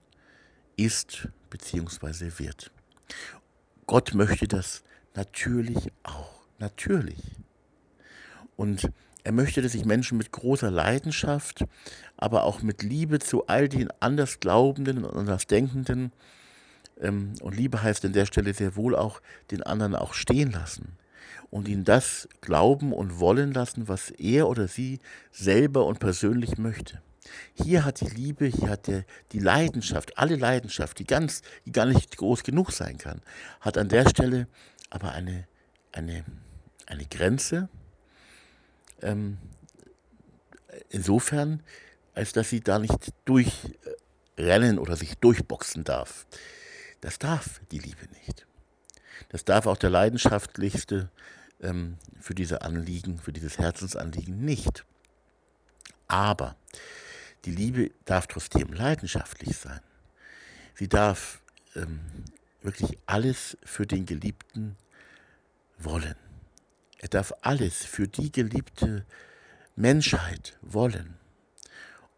ist 0.75 1.29
bzw. 1.49 2.33
wird. 2.37 2.71
Gott 3.87 4.13
möchte 4.13 4.49
das 4.49 4.83
natürlich 5.15 5.93
auch, 6.03 6.41
natürlich. 6.59 7.21
Und 8.57 8.91
er 9.23 9.31
möchte, 9.31 9.61
dass 9.61 9.71
sich 9.71 9.85
Menschen 9.85 10.17
mit 10.17 10.33
großer 10.33 10.69
Leidenschaft, 10.69 11.63
aber 12.17 12.43
auch 12.43 12.61
mit 12.61 12.83
Liebe 12.83 13.19
zu 13.19 13.47
all 13.47 13.69
den 13.69 13.89
Andersglaubenden 14.01 15.05
und 15.05 15.15
Andersdenkenden, 15.15 16.11
ähm, 16.99 17.35
und 17.41 17.55
Liebe 17.55 17.81
heißt 17.81 18.03
an 18.03 18.11
der 18.11 18.25
Stelle 18.25 18.53
sehr 18.53 18.75
wohl 18.75 18.97
auch, 18.97 19.21
den 19.49 19.63
anderen 19.63 19.95
auch 19.95 20.13
stehen 20.13 20.51
lassen 20.51 20.97
und 21.53 21.67
ihnen 21.67 21.83
das 21.83 22.27
glauben 22.41 22.91
und 22.93 23.19
wollen 23.19 23.53
lassen, 23.53 23.87
was 23.87 24.09
er 24.09 24.47
oder 24.49 24.67
sie 24.67 24.99
selber 25.31 25.85
und 25.85 25.99
persönlich 25.99 26.57
möchte. 26.57 26.99
Hier 27.53 27.85
hat 27.85 28.01
die 28.01 28.07
Liebe, 28.09 28.47
hier 28.47 28.69
hat 28.69 28.87
der, 28.87 29.05
die 29.33 29.39
Leidenschaft, 29.39 30.17
alle 30.17 30.35
Leidenschaft, 30.35 30.97
die 30.97 31.05
ganz, 31.05 31.43
die 31.67 31.71
gar 31.71 31.85
nicht 31.85 32.17
groß 32.17 32.41
genug 32.41 32.71
sein 32.71 32.97
kann, 32.97 33.21
hat 33.61 33.77
an 33.77 33.87
der 33.87 34.09
Stelle 34.09 34.47
aber 34.89 35.11
eine, 35.11 35.47
eine, 35.91 36.25
eine 36.87 37.05
Grenze, 37.05 37.69
ähm, 39.03 39.37
insofern, 40.89 41.61
als 42.15 42.33
dass 42.33 42.49
sie 42.49 42.61
da 42.61 42.79
nicht 42.79 43.13
durchrennen 43.25 44.79
oder 44.79 44.95
sich 44.95 45.17
durchboxen 45.19 45.83
darf. 45.83 46.25
Das 47.01 47.19
darf 47.19 47.61
die 47.71 47.79
Liebe 47.79 48.07
nicht. 48.25 48.47
Das 49.29 49.45
darf 49.45 49.67
auch 49.67 49.77
der 49.77 49.91
leidenschaftlichste 49.91 51.11
ähm, 51.63 51.97
für 52.19 52.35
diese 52.35 52.61
Anliegen, 52.61 53.17
für 53.17 53.33
dieses 53.33 53.57
Herzensanliegen 53.57 54.43
nicht. 54.45 54.85
Aber 56.07 56.55
die 57.45 57.51
Liebe 57.51 57.91
darf 58.05 58.27
trotzdem 58.27 58.71
leidenschaftlich 58.71 59.57
sein. 59.57 59.81
Sie 60.75 60.87
darf 60.87 61.41
ähm, 61.75 61.99
wirklich 62.61 62.97
alles 63.05 63.57
für 63.63 63.87
den 63.87 64.05
Geliebten 64.05 64.75
wollen. 65.77 66.15
Er 66.99 67.09
darf 67.09 67.33
alles 67.41 67.83
für 67.83 68.07
die 68.07 68.31
geliebte 68.31 69.05
Menschheit 69.75 70.57
wollen 70.61 71.15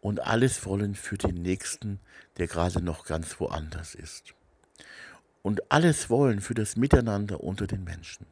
und 0.00 0.20
alles 0.20 0.64
wollen 0.64 0.94
für 0.94 1.18
den 1.18 1.42
Nächsten, 1.42 1.98
der 2.36 2.46
gerade 2.46 2.80
noch 2.80 3.04
ganz 3.04 3.40
woanders 3.40 3.94
ist. 3.94 4.34
Und 5.42 5.72
alles 5.72 6.10
wollen 6.10 6.40
für 6.40 6.54
das 6.54 6.76
Miteinander 6.76 7.42
unter 7.42 7.66
den 7.66 7.82
Menschen. 7.82 8.26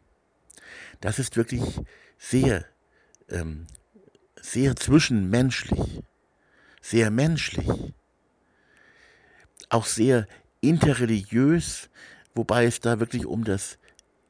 Das 1.01 1.19
ist 1.19 1.37
wirklich 1.37 1.63
sehr, 2.19 2.65
ähm, 3.29 3.67
sehr 4.41 4.77
zwischenmenschlich, 4.77 6.03
sehr 6.81 7.11
menschlich, 7.11 7.69
auch 9.69 9.87
sehr 9.87 10.27
interreligiös, 10.61 11.89
wobei 12.35 12.67
es 12.67 12.81
da 12.81 13.01
wirklich 13.01 13.27
um 13.27 13.45
das 13.45 13.79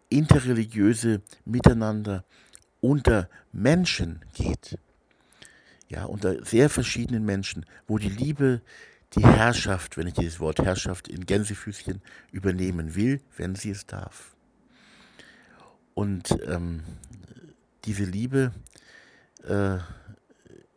interreligiöse 0.09 1.23
Miteinander 1.45 2.25
unter 2.81 3.29
Menschen 3.53 4.25
geht. 4.35 4.79
Ja, 5.89 6.05
unter 6.05 6.45
sehr 6.45 6.71
verschiedenen 6.71 7.25
Menschen, 7.25 7.67
wo 7.87 7.99
die 7.99 8.09
Liebe 8.09 8.63
die 9.17 9.25
Herrschaft, 9.25 9.97
wenn 9.97 10.09
ich 10.09 10.15
dieses 10.15 10.41
Wort 10.41 10.59
Herrschaft 10.59 11.09
in 11.09 11.25
Gänsefüßchen 11.27 12.03
übernehmen 12.33 12.95
will, 12.95 13.21
wenn 13.37 13.55
sie 13.55 13.71
es 13.71 13.87
darf. 13.87 14.34
Und 15.95 16.37
ähm, 16.47 16.83
diese 17.85 18.05
Liebe, 18.05 18.53
äh, 19.45 19.79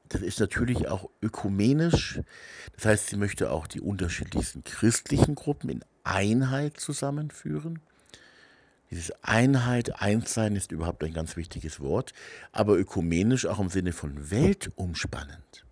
das 0.10 0.22
ist 0.22 0.40
natürlich 0.40 0.88
auch 0.88 1.10
ökumenisch. 1.22 2.20
Das 2.76 2.86
heißt, 2.86 3.08
sie 3.08 3.18
möchte 3.18 3.52
auch 3.52 3.68
die 3.68 3.82
unterschiedlichsten 3.82 4.64
christlichen 4.64 5.36
Gruppen 5.36 5.70
in 5.70 5.84
Einheit 6.04 6.80
zusammenführen. 6.80 7.80
Dieses 8.90 9.12
Einheit, 9.24 10.02
Einssein 10.02 10.56
ist 10.56 10.72
überhaupt 10.72 11.04
ein 11.04 11.14
ganz 11.14 11.36
wichtiges 11.36 11.82
Wort, 11.82 12.14
aber 12.54 12.78
ökumenisch 12.78 13.46
auch 13.46 13.60
im 13.60 13.70
Sinne 13.70 13.92
von 13.92 14.32
weltumspannend. 14.32 15.66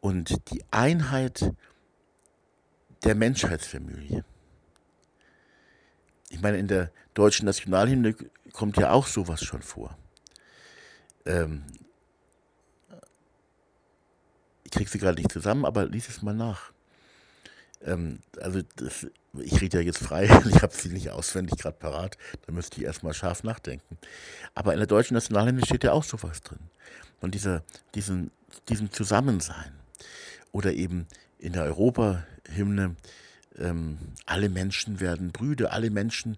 Und 0.00 0.50
die 0.50 0.64
Einheit 0.72 1.52
der 3.04 3.14
Menschheitsfamilie. 3.14 4.24
Ich 6.30 6.40
meine, 6.40 6.58
in 6.58 6.66
der 6.66 6.90
deutschen 7.16 7.46
Nationalhymne 7.46 8.14
kommt 8.52 8.76
ja 8.76 8.92
auch 8.92 9.06
sowas 9.06 9.42
schon 9.42 9.62
vor. 9.62 9.96
Ähm, 11.24 11.64
ich 14.64 14.70
kriege 14.70 14.88
sie 14.88 14.98
gerade 14.98 15.20
nicht 15.20 15.32
zusammen, 15.32 15.64
aber 15.64 15.86
lies 15.86 16.08
es 16.08 16.22
mal 16.22 16.34
nach. 16.34 16.72
Ähm, 17.84 18.20
also 18.40 18.60
das, 18.76 19.06
ich 19.38 19.60
rede 19.60 19.78
ja 19.78 19.84
jetzt 19.84 19.98
frei, 19.98 20.24
ich 20.48 20.62
habe 20.62 20.74
sie 20.74 20.88
nicht 20.88 21.10
auswendig 21.10 21.58
gerade 21.58 21.76
parat, 21.76 22.16
da 22.46 22.52
müsste 22.52 22.78
ich 22.78 22.86
erstmal 22.86 23.14
scharf 23.14 23.42
nachdenken. 23.42 23.98
Aber 24.54 24.72
in 24.72 24.78
der 24.78 24.86
deutschen 24.86 25.14
Nationalhymne 25.14 25.64
steht 25.64 25.84
ja 25.84 25.92
auch 25.92 26.04
sowas 26.04 26.42
drin. 26.42 26.60
Und 27.20 27.34
dieser, 27.34 27.62
diesen, 27.94 28.30
diesem 28.68 28.92
Zusammensein. 28.92 29.72
Oder 30.52 30.72
eben 30.72 31.06
in 31.38 31.52
der 31.52 31.64
Europahymne, 31.64 32.96
ähm, 33.58 33.98
alle 34.26 34.48
Menschen 34.48 35.00
werden 35.00 35.32
Brüder, 35.32 35.72
alle 35.72 35.90
Menschen 35.90 36.36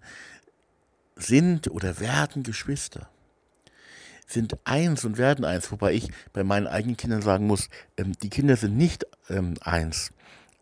sind 1.19 1.71
oder 1.71 2.01
werden 2.01 2.43
Geschwister 2.43 3.09
sind 4.31 4.59
eins 4.65 5.07
und 5.07 5.17
werden 5.17 5.47
eins, 5.47 5.73
wobei 5.73 5.95
ich 5.95 6.11
bei 6.35 6.45
meinen 6.45 6.67
eigenen 6.67 6.99
Kindern 6.99 7.23
sagen 7.23 7.47
muss, 7.47 7.71
ähm, 7.97 8.13
die 8.23 8.29
Kinder 8.29 8.57
sind 8.57 8.77
nicht 8.77 9.07
ähm, 9.31 9.55
eins 9.63 10.13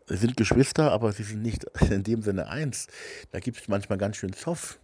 sind 0.07 0.37
Geschwister, 0.37 0.91
aber 0.91 1.11
sie 1.11 1.23
sind 1.23 1.41
nicht 1.41 1.65
in 1.89 2.03
dem 2.03 2.21
Sinne 2.21 2.47
eins. 2.47 2.87
Da 3.31 3.39
gibt 3.39 3.59
es 3.59 3.67
manchmal 3.67 3.97
ganz 3.97 4.17
schön 4.17 4.33
Zoff. 4.33 4.79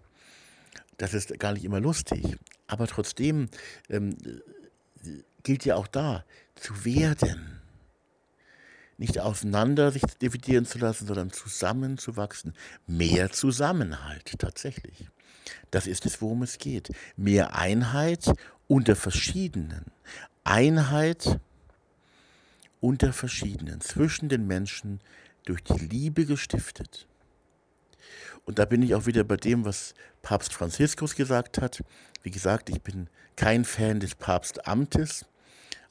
Das 0.97 1.13
ist 1.13 1.37
gar 1.39 1.53
nicht 1.53 1.65
immer 1.65 1.79
lustig. 1.79 2.37
Aber 2.67 2.87
trotzdem 2.87 3.49
ähm, 3.89 4.15
gilt 5.43 5.65
ja 5.65 5.75
auch 5.75 5.87
da, 5.87 6.25
zu 6.55 6.85
werden. 6.85 7.61
Nicht 8.97 9.19
auseinander 9.19 9.91
sich 9.91 10.03
dividieren 10.21 10.65
zu 10.65 10.77
lassen, 10.77 11.07
sondern 11.07 11.31
zusammenzuwachsen. 11.31 12.53
Mehr 12.85 13.31
Zusammenhalt 13.31 14.37
tatsächlich. 14.37 15.09
Das 15.71 15.87
ist 15.87 16.05
es, 16.05 16.21
worum 16.21 16.43
es 16.43 16.57
geht. 16.57 16.89
Mehr 17.15 17.55
Einheit 17.55 18.33
unter 18.67 18.95
verschiedenen. 18.95 19.85
Einheit 20.43 21.39
unter 22.79 23.13
verschiedenen, 23.13 23.79
zwischen 23.79 24.27
den 24.27 24.45
Menschen 24.45 24.99
durch 25.45 25.63
die 25.63 25.85
Liebe 25.85 26.25
gestiftet. 26.25 27.07
Und 28.45 28.59
da 28.59 28.65
bin 28.65 28.81
ich 28.81 28.93
auch 28.93 29.05
wieder 29.05 29.23
bei 29.23 29.37
dem, 29.37 29.63
was 29.63 29.93
Papst 30.21 30.53
Franziskus 30.53 31.15
gesagt 31.15 31.61
hat. 31.61 31.81
Wie 32.23 32.31
gesagt, 32.31 32.69
ich 32.69 32.81
bin 32.81 33.07
kein 33.35 33.63
Fan 33.63 33.99
des 33.99 34.15
Papstamtes, 34.15 35.25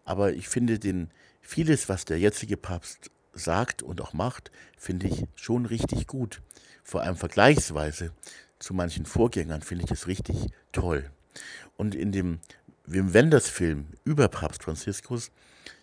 aber 0.05 0.35
ich 0.35 0.49
finde 0.49 0.79
den, 0.79 1.11
vieles, 1.41 1.89
was 1.89 2.05
der 2.05 2.19
jetzige 2.19 2.57
Papst 2.57 3.11
sagt 3.33 3.83
und 3.83 4.01
auch 4.01 4.13
macht, 4.13 4.51
finde 4.77 5.07
ich 5.07 5.25
schon 5.35 5.65
richtig 5.67 6.07
gut. 6.07 6.43
Vor 6.83 7.03
allem 7.03 7.17
vergleichsweise 7.17 8.13
zu 8.63 8.75
manchen 8.75 9.07
Vorgängern 9.07 9.63
finde 9.63 9.85
ich 9.85 9.91
es 9.91 10.07
richtig 10.07 10.47
toll. 10.73 11.11
Und 11.77 11.95
in 11.95 12.13
dem 12.13 12.41
Wim 12.85 13.15
Wenders 13.15 13.49
Film 13.49 13.87
über 14.05 14.29
Papst 14.29 14.63
Franziskus 14.65 15.31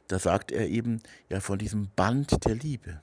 da 0.09 0.17
sagt 0.17 0.51
er 0.51 0.67
eben 0.67 1.01
ja 1.29 1.39
von 1.39 1.59
diesem 1.59 1.89
Band 1.95 2.43
der 2.45 2.55
Liebe, 2.55 3.01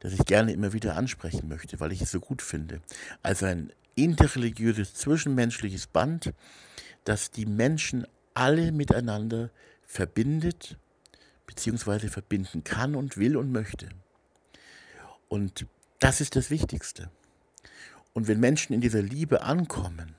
das 0.00 0.14
ich 0.14 0.24
gerne 0.24 0.52
immer 0.52 0.72
wieder 0.72 0.96
ansprechen 0.96 1.48
möchte, 1.48 1.78
weil 1.80 1.92
ich 1.92 2.00
es 2.00 2.10
so 2.10 2.18
gut 2.18 2.40
finde. 2.40 2.80
Also 3.22 3.44
ein 3.44 3.72
interreligiöses, 3.94 4.94
zwischenmenschliches 4.94 5.86
Band, 5.86 6.32
das 7.04 7.30
die 7.30 7.44
Menschen 7.44 8.06
alle 8.32 8.72
miteinander 8.72 9.50
verbindet, 9.86 10.78
beziehungsweise 11.46 12.08
verbinden 12.08 12.64
kann 12.64 12.94
und 12.94 13.18
will 13.18 13.36
und 13.36 13.52
möchte. 13.52 13.90
Und 15.28 15.66
das 15.98 16.22
ist 16.22 16.36
das 16.36 16.48
Wichtigste. 16.48 17.10
Und 18.18 18.26
wenn 18.26 18.40
Menschen 18.40 18.72
in 18.72 18.80
dieser 18.80 19.00
Liebe 19.00 19.42
ankommen, 19.42 20.16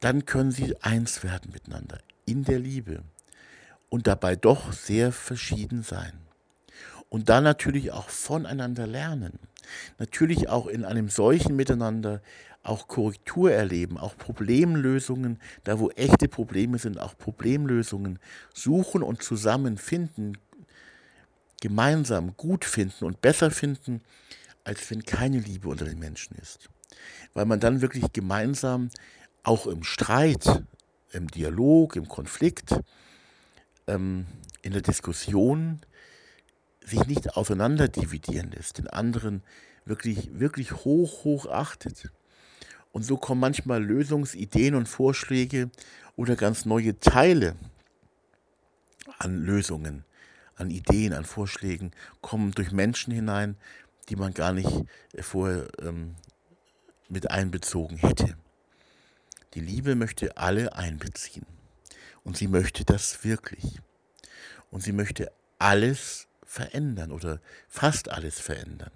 dann 0.00 0.24
können 0.24 0.50
sie 0.50 0.74
eins 0.80 1.22
werden 1.22 1.50
miteinander, 1.52 1.98
in 2.24 2.42
der 2.42 2.58
Liebe 2.58 3.02
und 3.90 4.06
dabei 4.06 4.34
doch 4.34 4.72
sehr 4.72 5.12
verschieden 5.12 5.82
sein. 5.82 6.14
Und 7.10 7.28
dann 7.28 7.44
natürlich 7.44 7.92
auch 7.92 8.08
voneinander 8.08 8.86
lernen. 8.86 9.38
Natürlich 9.98 10.48
auch 10.48 10.68
in 10.68 10.86
einem 10.86 11.10
solchen 11.10 11.54
Miteinander 11.54 12.22
auch 12.62 12.88
Korrektur 12.88 13.52
erleben, 13.52 13.98
auch 13.98 14.16
Problemlösungen, 14.16 15.38
da 15.64 15.78
wo 15.78 15.90
echte 15.90 16.28
Probleme 16.28 16.78
sind, 16.78 16.98
auch 16.98 17.18
Problemlösungen 17.18 18.20
suchen 18.54 19.02
und 19.02 19.22
zusammenfinden, 19.22 20.38
gemeinsam 21.60 22.34
gut 22.38 22.64
finden 22.64 23.04
und 23.04 23.20
besser 23.20 23.50
finden, 23.50 24.00
als 24.66 24.90
wenn 24.90 25.04
keine 25.04 25.38
Liebe 25.38 25.68
unter 25.68 25.84
den 25.84 26.00
Menschen 26.00 26.36
ist. 26.38 26.68
Weil 27.34 27.46
man 27.46 27.60
dann 27.60 27.82
wirklich 27.82 28.12
gemeinsam 28.12 28.90
auch 29.44 29.68
im 29.68 29.84
Streit, 29.84 30.64
im 31.12 31.28
Dialog, 31.28 31.94
im 31.94 32.08
Konflikt, 32.08 32.74
ähm, 33.86 34.26
in 34.62 34.72
der 34.72 34.82
Diskussion 34.82 35.82
sich 36.84 37.06
nicht 37.06 37.36
auseinanderdividieren 37.36 38.50
lässt, 38.50 38.78
den 38.78 38.88
anderen 38.88 39.44
wirklich, 39.84 40.36
wirklich 40.36 40.72
hoch, 40.72 41.22
hoch 41.22 41.46
achtet. 41.46 42.10
Und 42.90 43.04
so 43.04 43.16
kommen 43.16 43.40
manchmal 43.40 43.84
Lösungsideen 43.84 44.74
und 44.74 44.88
Vorschläge 44.88 45.70
oder 46.16 46.34
ganz 46.34 46.64
neue 46.64 46.98
Teile 46.98 47.54
an 49.18 49.44
Lösungen, 49.44 50.04
an 50.56 50.70
Ideen, 50.70 51.12
an 51.12 51.24
Vorschlägen, 51.24 51.92
kommen 52.20 52.50
durch 52.50 52.72
Menschen 52.72 53.12
hinein, 53.12 53.56
die 54.08 54.16
man 54.16 54.34
gar 54.34 54.52
nicht 54.52 54.84
vorher 55.20 55.68
ähm, 55.80 56.14
mit 57.08 57.30
einbezogen 57.30 57.96
hätte. 57.96 58.36
Die 59.54 59.60
Liebe 59.60 59.94
möchte 59.94 60.36
alle 60.36 60.74
einbeziehen. 60.74 61.46
Und 62.24 62.36
sie 62.36 62.48
möchte 62.48 62.84
das 62.84 63.24
wirklich. 63.24 63.80
Und 64.70 64.82
sie 64.82 64.92
möchte 64.92 65.30
alles 65.58 66.26
verändern 66.44 67.12
oder 67.12 67.40
fast 67.68 68.10
alles 68.10 68.40
verändern. 68.40 68.90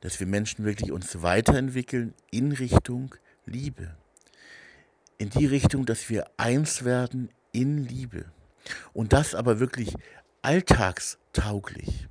Dass 0.00 0.20
wir 0.20 0.26
Menschen 0.26 0.64
wirklich 0.64 0.92
uns 0.92 1.22
weiterentwickeln 1.22 2.14
in 2.30 2.52
Richtung 2.52 3.14
Liebe. 3.46 3.96
In 5.18 5.30
die 5.30 5.46
Richtung, 5.46 5.86
dass 5.86 6.10
wir 6.10 6.30
eins 6.36 6.84
werden 6.84 7.30
in 7.52 7.78
Liebe. 7.78 8.26
Und 8.92 9.12
das 9.12 9.34
aber 9.34 9.58
wirklich 9.58 9.94
alltagstauglich. 10.42 12.06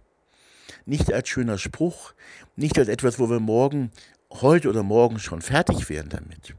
Nicht 0.86 1.12
als 1.12 1.30
schöner 1.30 1.58
Spruch, 1.58 2.14
nicht 2.56 2.78
als 2.78 2.88
etwas, 2.88 3.18
wo 3.20 3.30
wir 3.30 3.40
morgen, 3.40 3.92
heute 4.32 4.70
oder 4.70 4.84
morgen 4.84 5.20
schon 5.20 5.42
fertig 5.42 5.90
werden 5.90 6.10
damit, 6.10 6.56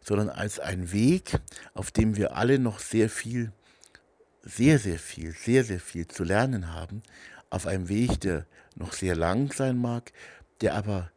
sondern 0.00 0.28
als 0.28 0.58
ein 0.60 0.92
Weg, 0.92 1.38
auf 1.72 1.90
dem 1.90 2.16
wir 2.16 2.36
alle 2.36 2.58
noch 2.58 2.78
sehr 2.78 3.08
viel, 3.08 3.52
sehr, 4.42 4.78
sehr 4.78 4.98
viel, 4.98 5.32
sehr, 5.32 5.64
sehr 5.64 5.80
viel 5.80 6.06
zu 6.06 6.22
lernen 6.22 6.72
haben, 6.72 7.02
auf 7.50 7.66
einem 7.66 7.88
Weg, 7.88 8.20
der 8.20 8.46
noch 8.76 8.92
sehr 8.92 9.16
lang 9.16 9.52
sein 9.52 9.76
mag, 9.76 10.12
der 10.60 10.74
aber 10.74 11.10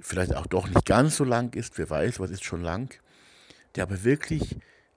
vielleicht 0.00 0.34
auch 0.34 0.46
doch 0.46 0.68
nicht 0.68 0.84
ganz 0.84 1.16
so 1.16 1.24
lang 1.24 1.54
ist, 1.54 1.78
wer 1.78 1.88
weiß, 1.88 2.20
was 2.20 2.30
ist 2.30 2.44
schon 2.44 2.62
lang, 2.62 2.94
der 3.74 3.84
aber 3.84 4.04
wirklich 4.04 4.56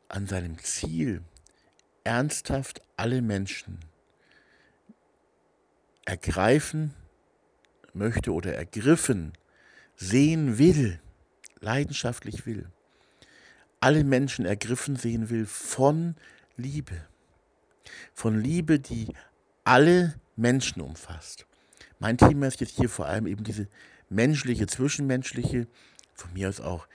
an 0.10 0.28
seinem 0.28 0.58
Ziel 0.60 1.22
ernsthaft 2.04 2.82
alle 2.96 3.22
Menschen 3.22 3.80
ergreifen 6.06 6.94
möchte 7.98 8.34
oder 8.34 8.54
ergriffen 8.54 9.34
sehen 9.96 10.58
will, 10.58 11.00
leidenschaftlich 11.60 12.46
will 12.46 12.68
alle 13.80 14.04
Menschen 14.04 14.46
ergriffen 14.46 14.96
sehen 14.96 15.30
will 15.30 15.46
von 15.46 16.16
Liebe. 16.56 17.06
Von 18.14 18.42
Liebe, 18.42 18.80
die 18.80 19.08
alle 19.64 20.16
Menschen 20.36 20.82
umfasst. 20.82 21.46
Mein 22.00 22.18
Thema 22.18 22.48
ist 22.48 22.60
jetzt 22.60 22.76
hier 22.76 22.90
vor 22.90 23.06
allem 23.06 23.28
eben 23.28 23.44
diese 23.44 23.68
menschliche, 24.10 24.68
zwischenmenschliche, 24.68 25.68
von 26.14 26.34
mir 26.34 26.50
aus 26.50 26.60
auch 26.60 26.88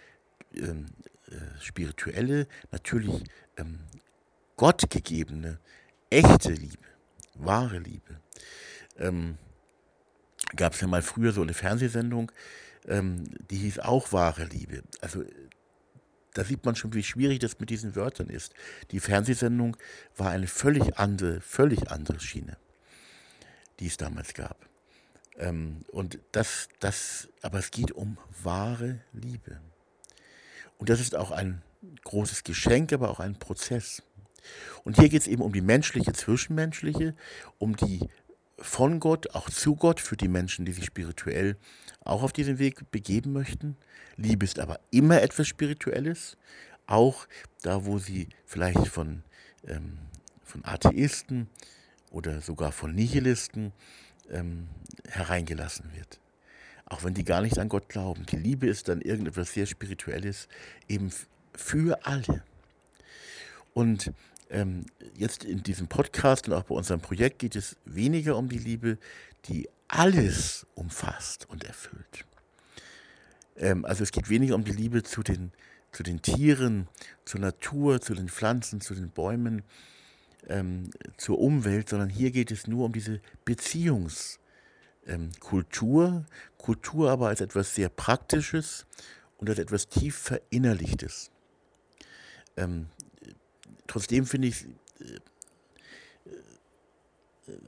ähm, 0.55 0.87
äh, 1.29 1.61
spirituelle, 1.61 2.47
natürlich 2.71 3.25
ähm, 3.57 3.81
gottgegebene, 4.57 5.59
echte 6.11 6.53
Liebe, 6.53 6.87
wahre 7.35 7.79
Liebe. 7.79 8.21
Ähm, 8.99 9.39
Gab 10.57 10.75
es 10.75 10.81
ja 10.81 10.87
mal 10.87 11.03
früher 11.03 11.33
so 11.33 11.43
eine 11.43 11.55
Fernsehsendung, 11.55 12.31
ähm, 12.87 13.25
die 13.51 13.57
hieß 13.57 13.81
auch 13.81 14.13
wahre 14.13 14.45
Liebe. 14.45 14.83
Also 15.01 15.25
da 16.35 16.45
sieht 16.45 16.65
man 16.65 16.77
schon, 16.77 16.95
wie 16.95 17.03
schwierig 17.03 17.41
das 17.41 17.59
mit 17.61 17.71
diesen 17.71 17.95
Wörtern 17.95 18.29
ist. 18.29 18.55
Die 18.91 19.01
Fernsehsendung 19.01 19.77
war 20.17 20.31
eine 20.31 20.47
völlig 20.47 20.99
andere, 20.99 21.41
völlig 21.41 21.91
andere 21.91 22.21
Schiene, 22.21 22.57
die 23.81 23.87
es 23.87 23.97
damals 23.97 24.35
gab. 24.35 24.69
Ähm, 25.37 25.85
und 25.91 26.19
das, 26.33 26.69
das, 26.81 27.29
aber 27.43 27.59
es 27.59 27.71
geht 27.71 27.93
um 27.93 28.19
wahre 28.43 29.01
Liebe. 29.13 29.61
Und 30.79 30.89
das 30.89 31.01
ist 31.01 31.15
auch 31.15 31.31
ein 31.31 31.63
großes 32.05 32.45
Geschenk, 32.45 32.93
aber 32.93 33.11
auch 33.11 33.21
ein 33.21 33.39
Prozess. 33.39 34.03
Und 34.85 34.99
hier 34.99 35.09
geht 35.09 35.23
es 35.23 35.29
eben 35.29 35.43
um 35.43 35.53
die 35.53 35.61
menschliche, 35.61 36.13
zwischenmenschliche, 36.13 37.15
um 37.59 37.77
die 37.77 38.09
von 38.63 39.01
Gott, 39.01 39.35
auch 39.35 39.51
zu 39.51 39.77
Gott, 39.77 40.01
für 40.01 40.17
die 40.17 40.29
Menschen, 40.29 40.65
die 40.65 40.73
sich 40.73 40.87
spirituell 40.87 41.57
auch 42.05 42.23
auf 42.23 42.33
diesen 42.33 42.59
Weg 42.59 42.91
begeben 42.91 43.33
möchten. 43.33 43.77
Liebe 44.17 44.45
ist 44.45 44.59
aber 44.59 44.81
immer 44.91 45.21
etwas 45.21 45.49
Spirituelles, 45.49 46.37
auch 46.87 47.27
da, 47.63 47.85
wo 47.85 47.99
sie 47.99 48.29
vielleicht 48.45 48.89
von, 48.89 49.23
ähm, 49.67 49.99
von 50.45 50.65
Atheisten 50.65 51.49
oder 52.11 52.41
sogar 52.41 52.73
von 52.73 52.95
Nihilisten 52.95 53.73
ähm, 54.31 54.69
hereingelassen 55.09 55.93
wird. 55.95 56.21
Auch 56.87 57.05
wenn 57.05 57.15
die 57.15 57.25
gar 57.25 57.41
nicht 57.41 57.59
an 57.59 57.69
Gott 57.69 57.89
glauben. 57.89 58.27
Die 58.27 58.37
Liebe 58.37 58.67
ist 58.67 58.89
dann 58.89 59.01
irgendetwas 59.01 59.53
sehr 59.53 59.67
Spirituelles, 59.67 60.49
eben 60.89 61.11
für 61.55 62.05
alle. 62.05 62.43
Und 63.75 64.13
ähm, 64.53 64.85
jetzt 65.17 65.45
in 65.45 65.63
diesem 65.63 65.89
Podcast 65.89 66.47
und 66.47 66.55
auch 66.55 66.65
bei 66.65 66.75
unserem 66.75 67.01
Projekt 67.01 67.39
geht 67.39 67.57
es 67.57 67.77
weniger 67.85 68.37
um 68.37 68.49
die 68.49 68.59
Liebe, 68.59 68.99
die 69.47 69.69
alles 69.89 70.67
umfasst 70.75 71.49
und 71.49 71.65
erfüllt. 71.65 72.27
Ähm, 73.57 73.85
also 73.85 74.03
es 74.03 74.13
geht 74.13 74.29
weniger 74.29 74.55
um 74.55 74.65
die 74.65 74.73
Liebe 74.73 75.03
zu 75.03 75.23
den, 75.23 75.53
zu 75.91 76.03
den 76.03 76.21
Tieren, 76.21 76.89
zur 77.25 77.41
Natur, 77.41 78.01
zu 78.01 78.15
den 78.15 78.29
Pflanzen, 78.29 78.81
zu 78.81 78.95
den 78.95 79.11
Bäumen, 79.11 79.63
ähm, 80.49 80.91
zur 81.17 81.39
Umwelt, 81.39 81.89
sondern 81.89 82.11
hier 82.11 82.31
geht 82.31 82.51
es 82.51 82.67
nur 82.67 82.85
um 82.85 82.93
diese 82.93 83.21
Beziehungskultur, 83.45 84.39
ähm, 85.07 86.27
Kultur 86.59 87.11
aber 87.11 87.29
als 87.29 87.41
etwas 87.41 87.75
sehr 87.75 87.89
Praktisches 87.89 88.87
und 89.39 89.49
als 89.49 89.59
etwas 89.59 89.89
tief 89.89 90.17
Verinnerlichtes. 90.17 91.31
Ähm, 92.57 92.89
trotzdem 93.93 94.25
finde 94.25 94.49
ich 94.49 94.65
äh, 94.65 95.19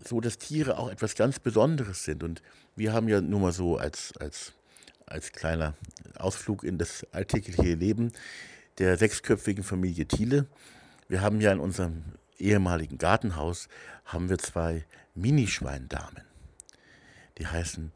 so, 0.07 0.21
dass 0.21 0.39
Tiere 0.39 0.79
auch 0.79 0.91
etwas 0.91 1.15
ganz 1.15 1.39
Besonderes 1.39 2.05
sind. 2.05 2.23
Und 2.23 2.43
wir 2.77 2.93
haben 2.95 3.09
ja 3.09 3.21
nur 3.21 3.41
mal 3.41 3.53
so 3.53 3.77
als, 3.77 4.17
als, 4.19 4.53
als 5.05 5.33
kleiner 5.33 5.75
Ausflug 6.17 6.65
in 6.65 6.79
das 6.79 7.07
alltägliche 7.13 7.75
Leben 7.75 8.13
der 8.79 8.97
sechsköpfigen 8.97 9.65
Familie 9.65 10.07
Thiele. 10.07 10.47
Wir 11.09 11.21
haben 11.21 11.41
ja 11.41 11.53
in 11.53 11.61
unserem 11.61 12.05
ehemaligen 12.39 12.97
Gartenhaus 12.97 13.69
haben 14.07 14.31
wir 14.31 14.39
zwei 14.39 14.87
Minischweindamen. 15.15 16.25
Die 17.39 17.47
heißen 17.47 17.93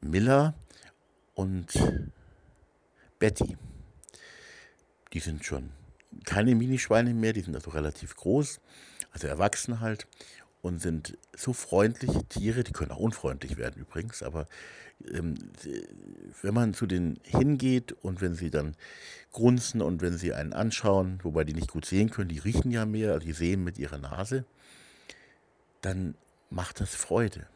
Miller 0.00 0.54
und 1.34 1.72
Betty. 3.18 3.56
Die 5.12 5.20
sind 5.20 5.44
schon 5.44 5.70
keine 6.24 6.54
Minischweine 6.54 7.14
mehr, 7.14 7.32
die 7.32 7.40
sind 7.40 7.54
also 7.54 7.70
relativ 7.70 8.16
groß, 8.16 8.60
also 9.12 9.26
erwachsen 9.26 9.80
halt 9.80 10.06
und 10.62 10.80
sind 10.80 11.16
so 11.36 11.52
freundliche 11.52 12.24
Tiere, 12.24 12.64
die 12.64 12.72
können 12.72 12.90
auch 12.90 12.98
unfreundlich 12.98 13.56
werden 13.56 13.80
übrigens, 13.80 14.22
aber 14.22 14.46
ähm, 15.12 15.36
wenn 16.42 16.54
man 16.54 16.74
zu 16.74 16.86
denen 16.86 17.20
hingeht 17.22 17.92
und 18.02 18.20
wenn 18.20 18.34
sie 18.34 18.50
dann 18.50 18.74
grunzen 19.32 19.80
und 19.80 20.02
wenn 20.02 20.18
sie 20.18 20.34
einen 20.34 20.52
anschauen, 20.52 21.20
wobei 21.22 21.44
die 21.44 21.54
nicht 21.54 21.70
gut 21.70 21.84
sehen 21.84 22.10
können, 22.10 22.28
die 22.28 22.38
riechen 22.38 22.70
ja 22.70 22.84
mehr, 22.84 23.12
also 23.12 23.26
die 23.26 23.32
sehen 23.32 23.62
mit 23.62 23.78
ihrer 23.78 23.98
Nase, 23.98 24.44
dann 25.82 26.14
macht 26.50 26.80
das 26.80 26.94
Freude. 26.94 27.46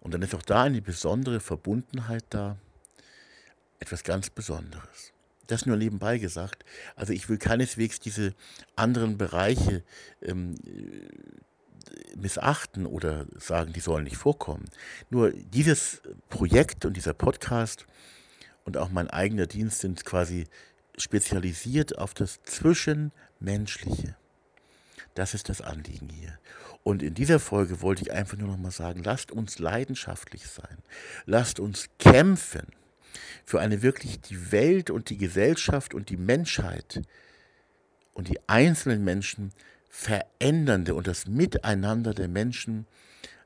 Und 0.00 0.14
dann 0.14 0.22
ist 0.22 0.34
auch 0.34 0.42
da 0.42 0.62
eine 0.62 0.80
besondere 0.80 1.40
Verbundenheit 1.40 2.24
da, 2.30 2.56
etwas 3.80 4.04
ganz 4.04 4.30
Besonderes. 4.30 5.12
Das 5.50 5.66
nur 5.66 5.76
nebenbei 5.76 6.18
gesagt. 6.18 6.64
Also 6.94 7.12
ich 7.12 7.28
will 7.28 7.36
keineswegs 7.36 7.98
diese 7.98 8.34
anderen 8.76 9.18
Bereiche 9.18 9.82
ähm, 10.22 10.54
missachten 12.16 12.86
oder 12.86 13.26
sagen, 13.36 13.72
die 13.72 13.80
sollen 13.80 14.04
nicht 14.04 14.16
vorkommen. 14.16 14.66
Nur 15.08 15.32
dieses 15.32 16.02
Projekt 16.28 16.84
und 16.84 16.96
dieser 16.96 17.14
Podcast 17.14 17.86
und 18.64 18.76
auch 18.76 18.90
mein 18.90 19.10
eigener 19.10 19.46
Dienst 19.46 19.80
sind 19.80 20.04
quasi 20.04 20.46
spezialisiert 20.96 21.98
auf 21.98 22.14
das 22.14 22.40
Zwischenmenschliche. 22.44 24.14
Das 25.14 25.34
ist 25.34 25.48
das 25.48 25.60
Anliegen 25.60 26.10
hier. 26.10 26.38
Und 26.84 27.02
in 27.02 27.14
dieser 27.14 27.40
Folge 27.40 27.82
wollte 27.82 28.02
ich 28.02 28.12
einfach 28.12 28.38
nur 28.38 28.48
noch 28.48 28.56
mal 28.56 28.70
sagen, 28.70 29.02
lasst 29.02 29.32
uns 29.32 29.58
leidenschaftlich 29.58 30.46
sein. 30.46 30.78
Lasst 31.26 31.58
uns 31.58 31.88
kämpfen 31.98 32.68
für 33.44 33.60
eine 33.60 33.82
wirklich 33.82 34.20
die 34.20 34.52
Welt 34.52 34.90
und 34.90 35.10
die 35.10 35.18
Gesellschaft 35.18 35.94
und 35.94 36.10
die 36.10 36.16
Menschheit 36.16 37.02
und 38.12 38.28
die 38.28 38.38
einzelnen 38.48 39.04
Menschen 39.04 39.52
verändernde 39.88 40.94
und 40.94 41.06
das 41.06 41.26
Miteinander 41.26 42.14
der 42.14 42.28
Menschen 42.28 42.86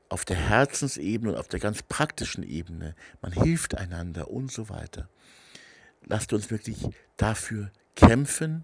auf 0.09 0.25
der 0.25 0.37
Herzensebene 0.37 1.31
und 1.33 1.37
auf 1.37 1.47
der 1.47 1.59
ganz 1.59 1.81
praktischen 1.81 2.43
Ebene. 2.43 2.95
Man 3.21 3.31
hilft 3.31 3.75
einander 3.75 4.29
und 4.29 4.51
so 4.51 4.69
weiter. 4.69 5.09
Lasst 6.05 6.33
uns 6.33 6.51
wirklich 6.51 6.87
dafür 7.17 7.71
kämpfen, 7.95 8.63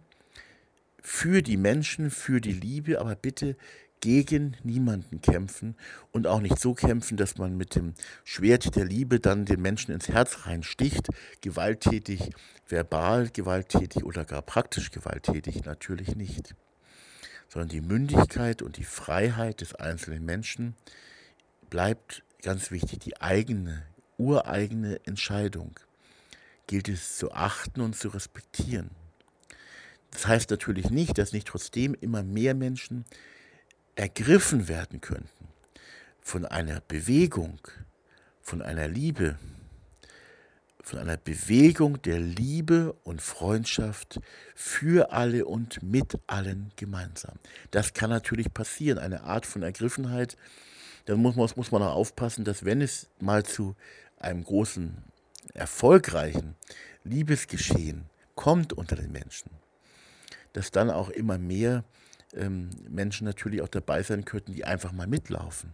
für 1.02 1.42
die 1.42 1.58
Menschen, 1.58 2.12
für 2.12 2.42
die 2.42 2.54
Liebe, 2.54 3.00
aber 3.00 3.16
bitte 3.16 3.56
gegen 4.02 4.58
niemanden 4.64 5.22
kämpfen 5.22 5.76
und 6.12 6.28
auch 6.28 6.42
nicht 6.42 6.60
so 6.60 6.74
kämpfen, 6.74 7.18
dass 7.18 7.38
man 7.38 7.56
mit 7.56 7.76
dem 7.76 7.94
Schwert 8.24 8.76
der 8.76 8.84
Liebe 8.84 9.20
dann 9.20 9.46
den 9.46 9.62
Menschen 9.62 9.94
ins 9.94 10.10
Herz 10.10 10.46
reinsticht, 10.46 11.08
gewalttätig, 11.42 12.32
verbal 12.68 13.30
gewalttätig 13.30 14.04
oder 14.04 14.26
gar 14.26 14.42
praktisch 14.42 14.92
gewalttätig, 14.92 15.64
natürlich 15.66 16.16
nicht, 16.16 16.56
sondern 17.48 17.70
die 17.70 17.82
Mündigkeit 17.82 18.62
und 18.62 18.78
die 18.78 18.84
Freiheit 18.84 19.62
des 19.62 19.76
einzelnen 19.76 20.26
Menschen 20.26 20.76
bleibt 21.70 22.24
ganz 22.42 22.72
wichtig, 22.72 23.00
die 23.00 23.22
eigene, 23.22 23.84
ureigene 24.18 25.00
Entscheidung 25.06 25.80
gilt 26.66 26.90
es 26.90 27.18
zu 27.18 27.32
achten 27.34 27.82
und 27.82 27.96
zu 27.96 28.10
respektieren. 28.10 28.90
Das 30.12 30.28
heißt 30.28 30.50
natürlich 30.50 30.90
nicht, 30.90 31.18
dass 31.18 31.34
nicht 31.34 31.48
trotzdem 31.48 31.94
immer 31.94 32.24
mehr 32.24 32.54
Menschen 32.54 33.06
ergriffen 33.95 34.67
werden 34.67 35.01
könnten 35.01 35.47
von 36.21 36.45
einer 36.45 36.82
Bewegung, 36.82 37.60
von 38.41 38.62
einer 38.62 38.88
Liebe, 38.88 39.38
von 40.84 40.99
einer 40.99 41.17
Bewegung 41.17 42.01
der 42.01 42.19
Liebe 42.19 42.93
und 43.04 43.21
Freundschaft 43.21 44.19
für 44.56 45.12
alle 45.12 45.45
und 45.45 45.84
mit 45.84 46.17
allen 46.27 46.71
gemeinsam. 46.75 47.36
Das 47.71 47.93
kann 47.93 48.10
natürlich 48.10 48.54
passieren, 48.54 48.97
eine 48.97 49.23
Art 49.23 49.45
von 49.45 49.63
Ergriffenheit. 49.63 50.38
Da 51.06 51.15
muss 51.15 51.36
man, 51.36 51.49
muss 51.56 51.71
man 51.71 51.84
auch 51.84 51.95
aufpassen, 51.95 52.45
dass 52.45 52.65
wenn 52.65 52.82
es 52.82 53.08
mal 53.19 53.43
zu 53.43 53.75
einem 54.17 54.43
großen, 54.43 54.97
erfolgreichen 55.54 56.56
Liebesgeschehen 57.04 58.06
kommt 58.36 58.73
unter 58.73 58.95
den 58.95 59.12
Menschen, 59.12 59.51
dass 60.54 60.71
dann 60.71 60.89
auch 60.89 61.10
immer 61.10 61.38
mehr 61.38 61.84
ähm, 62.36 62.70
Menschen 62.89 63.26
natürlich 63.26 63.62
auch 63.62 63.67
dabei 63.67 64.04
sein 64.04 64.26
könnten, 64.26 64.54
die 64.54 64.65
einfach 64.65 64.91
mal 64.91 65.08
mitlaufen, 65.08 65.74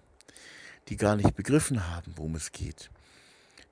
die 0.89 0.97
gar 0.97 1.15
nicht 1.15 1.35
begriffen 1.35 1.89
haben, 1.89 2.13
worum 2.15 2.35
es 2.35 2.51
geht, 2.51 2.89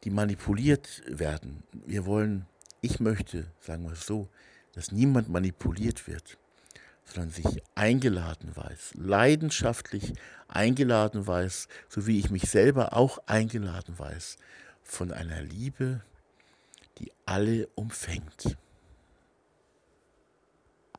die 0.04 0.10
manipuliert 0.10 1.04
werden. 1.08 1.64
Wir 1.86 2.06
wollen, 2.06 2.46
ich 2.82 3.00
möchte, 3.00 3.48
sagen 3.60 3.84
wir 3.84 3.94
es 3.94 4.06
so, 4.06 4.28
dass 4.74 4.92
niemand 4.92 5.30
manipuliert 5.30 6.08
wird, 6.08 6.38
sondern 7.06 7.32
sich 7.32 7.64
eingeladen 7.76 8.56
weiß, 8.56 8.94
leidenschaftlich 8.96 10.14
eingeladen 10.48 11.26
weiß, 11.26 11.68
so 11.88 12.08
wie 12.08 12.20
ich 12.20 12.30
mich 12.30 12.50
selber 12.50 12.94
auch 12.94 13.20
eingeladen 13.28 13.98
weiß, 13.98 14.38
von 14.84 15.12
einer 15.12 15.42
Liebe, 15.42 16.02
die 17.00 17.12
alle 17.26 17.68
umfängt. 17.76 18.58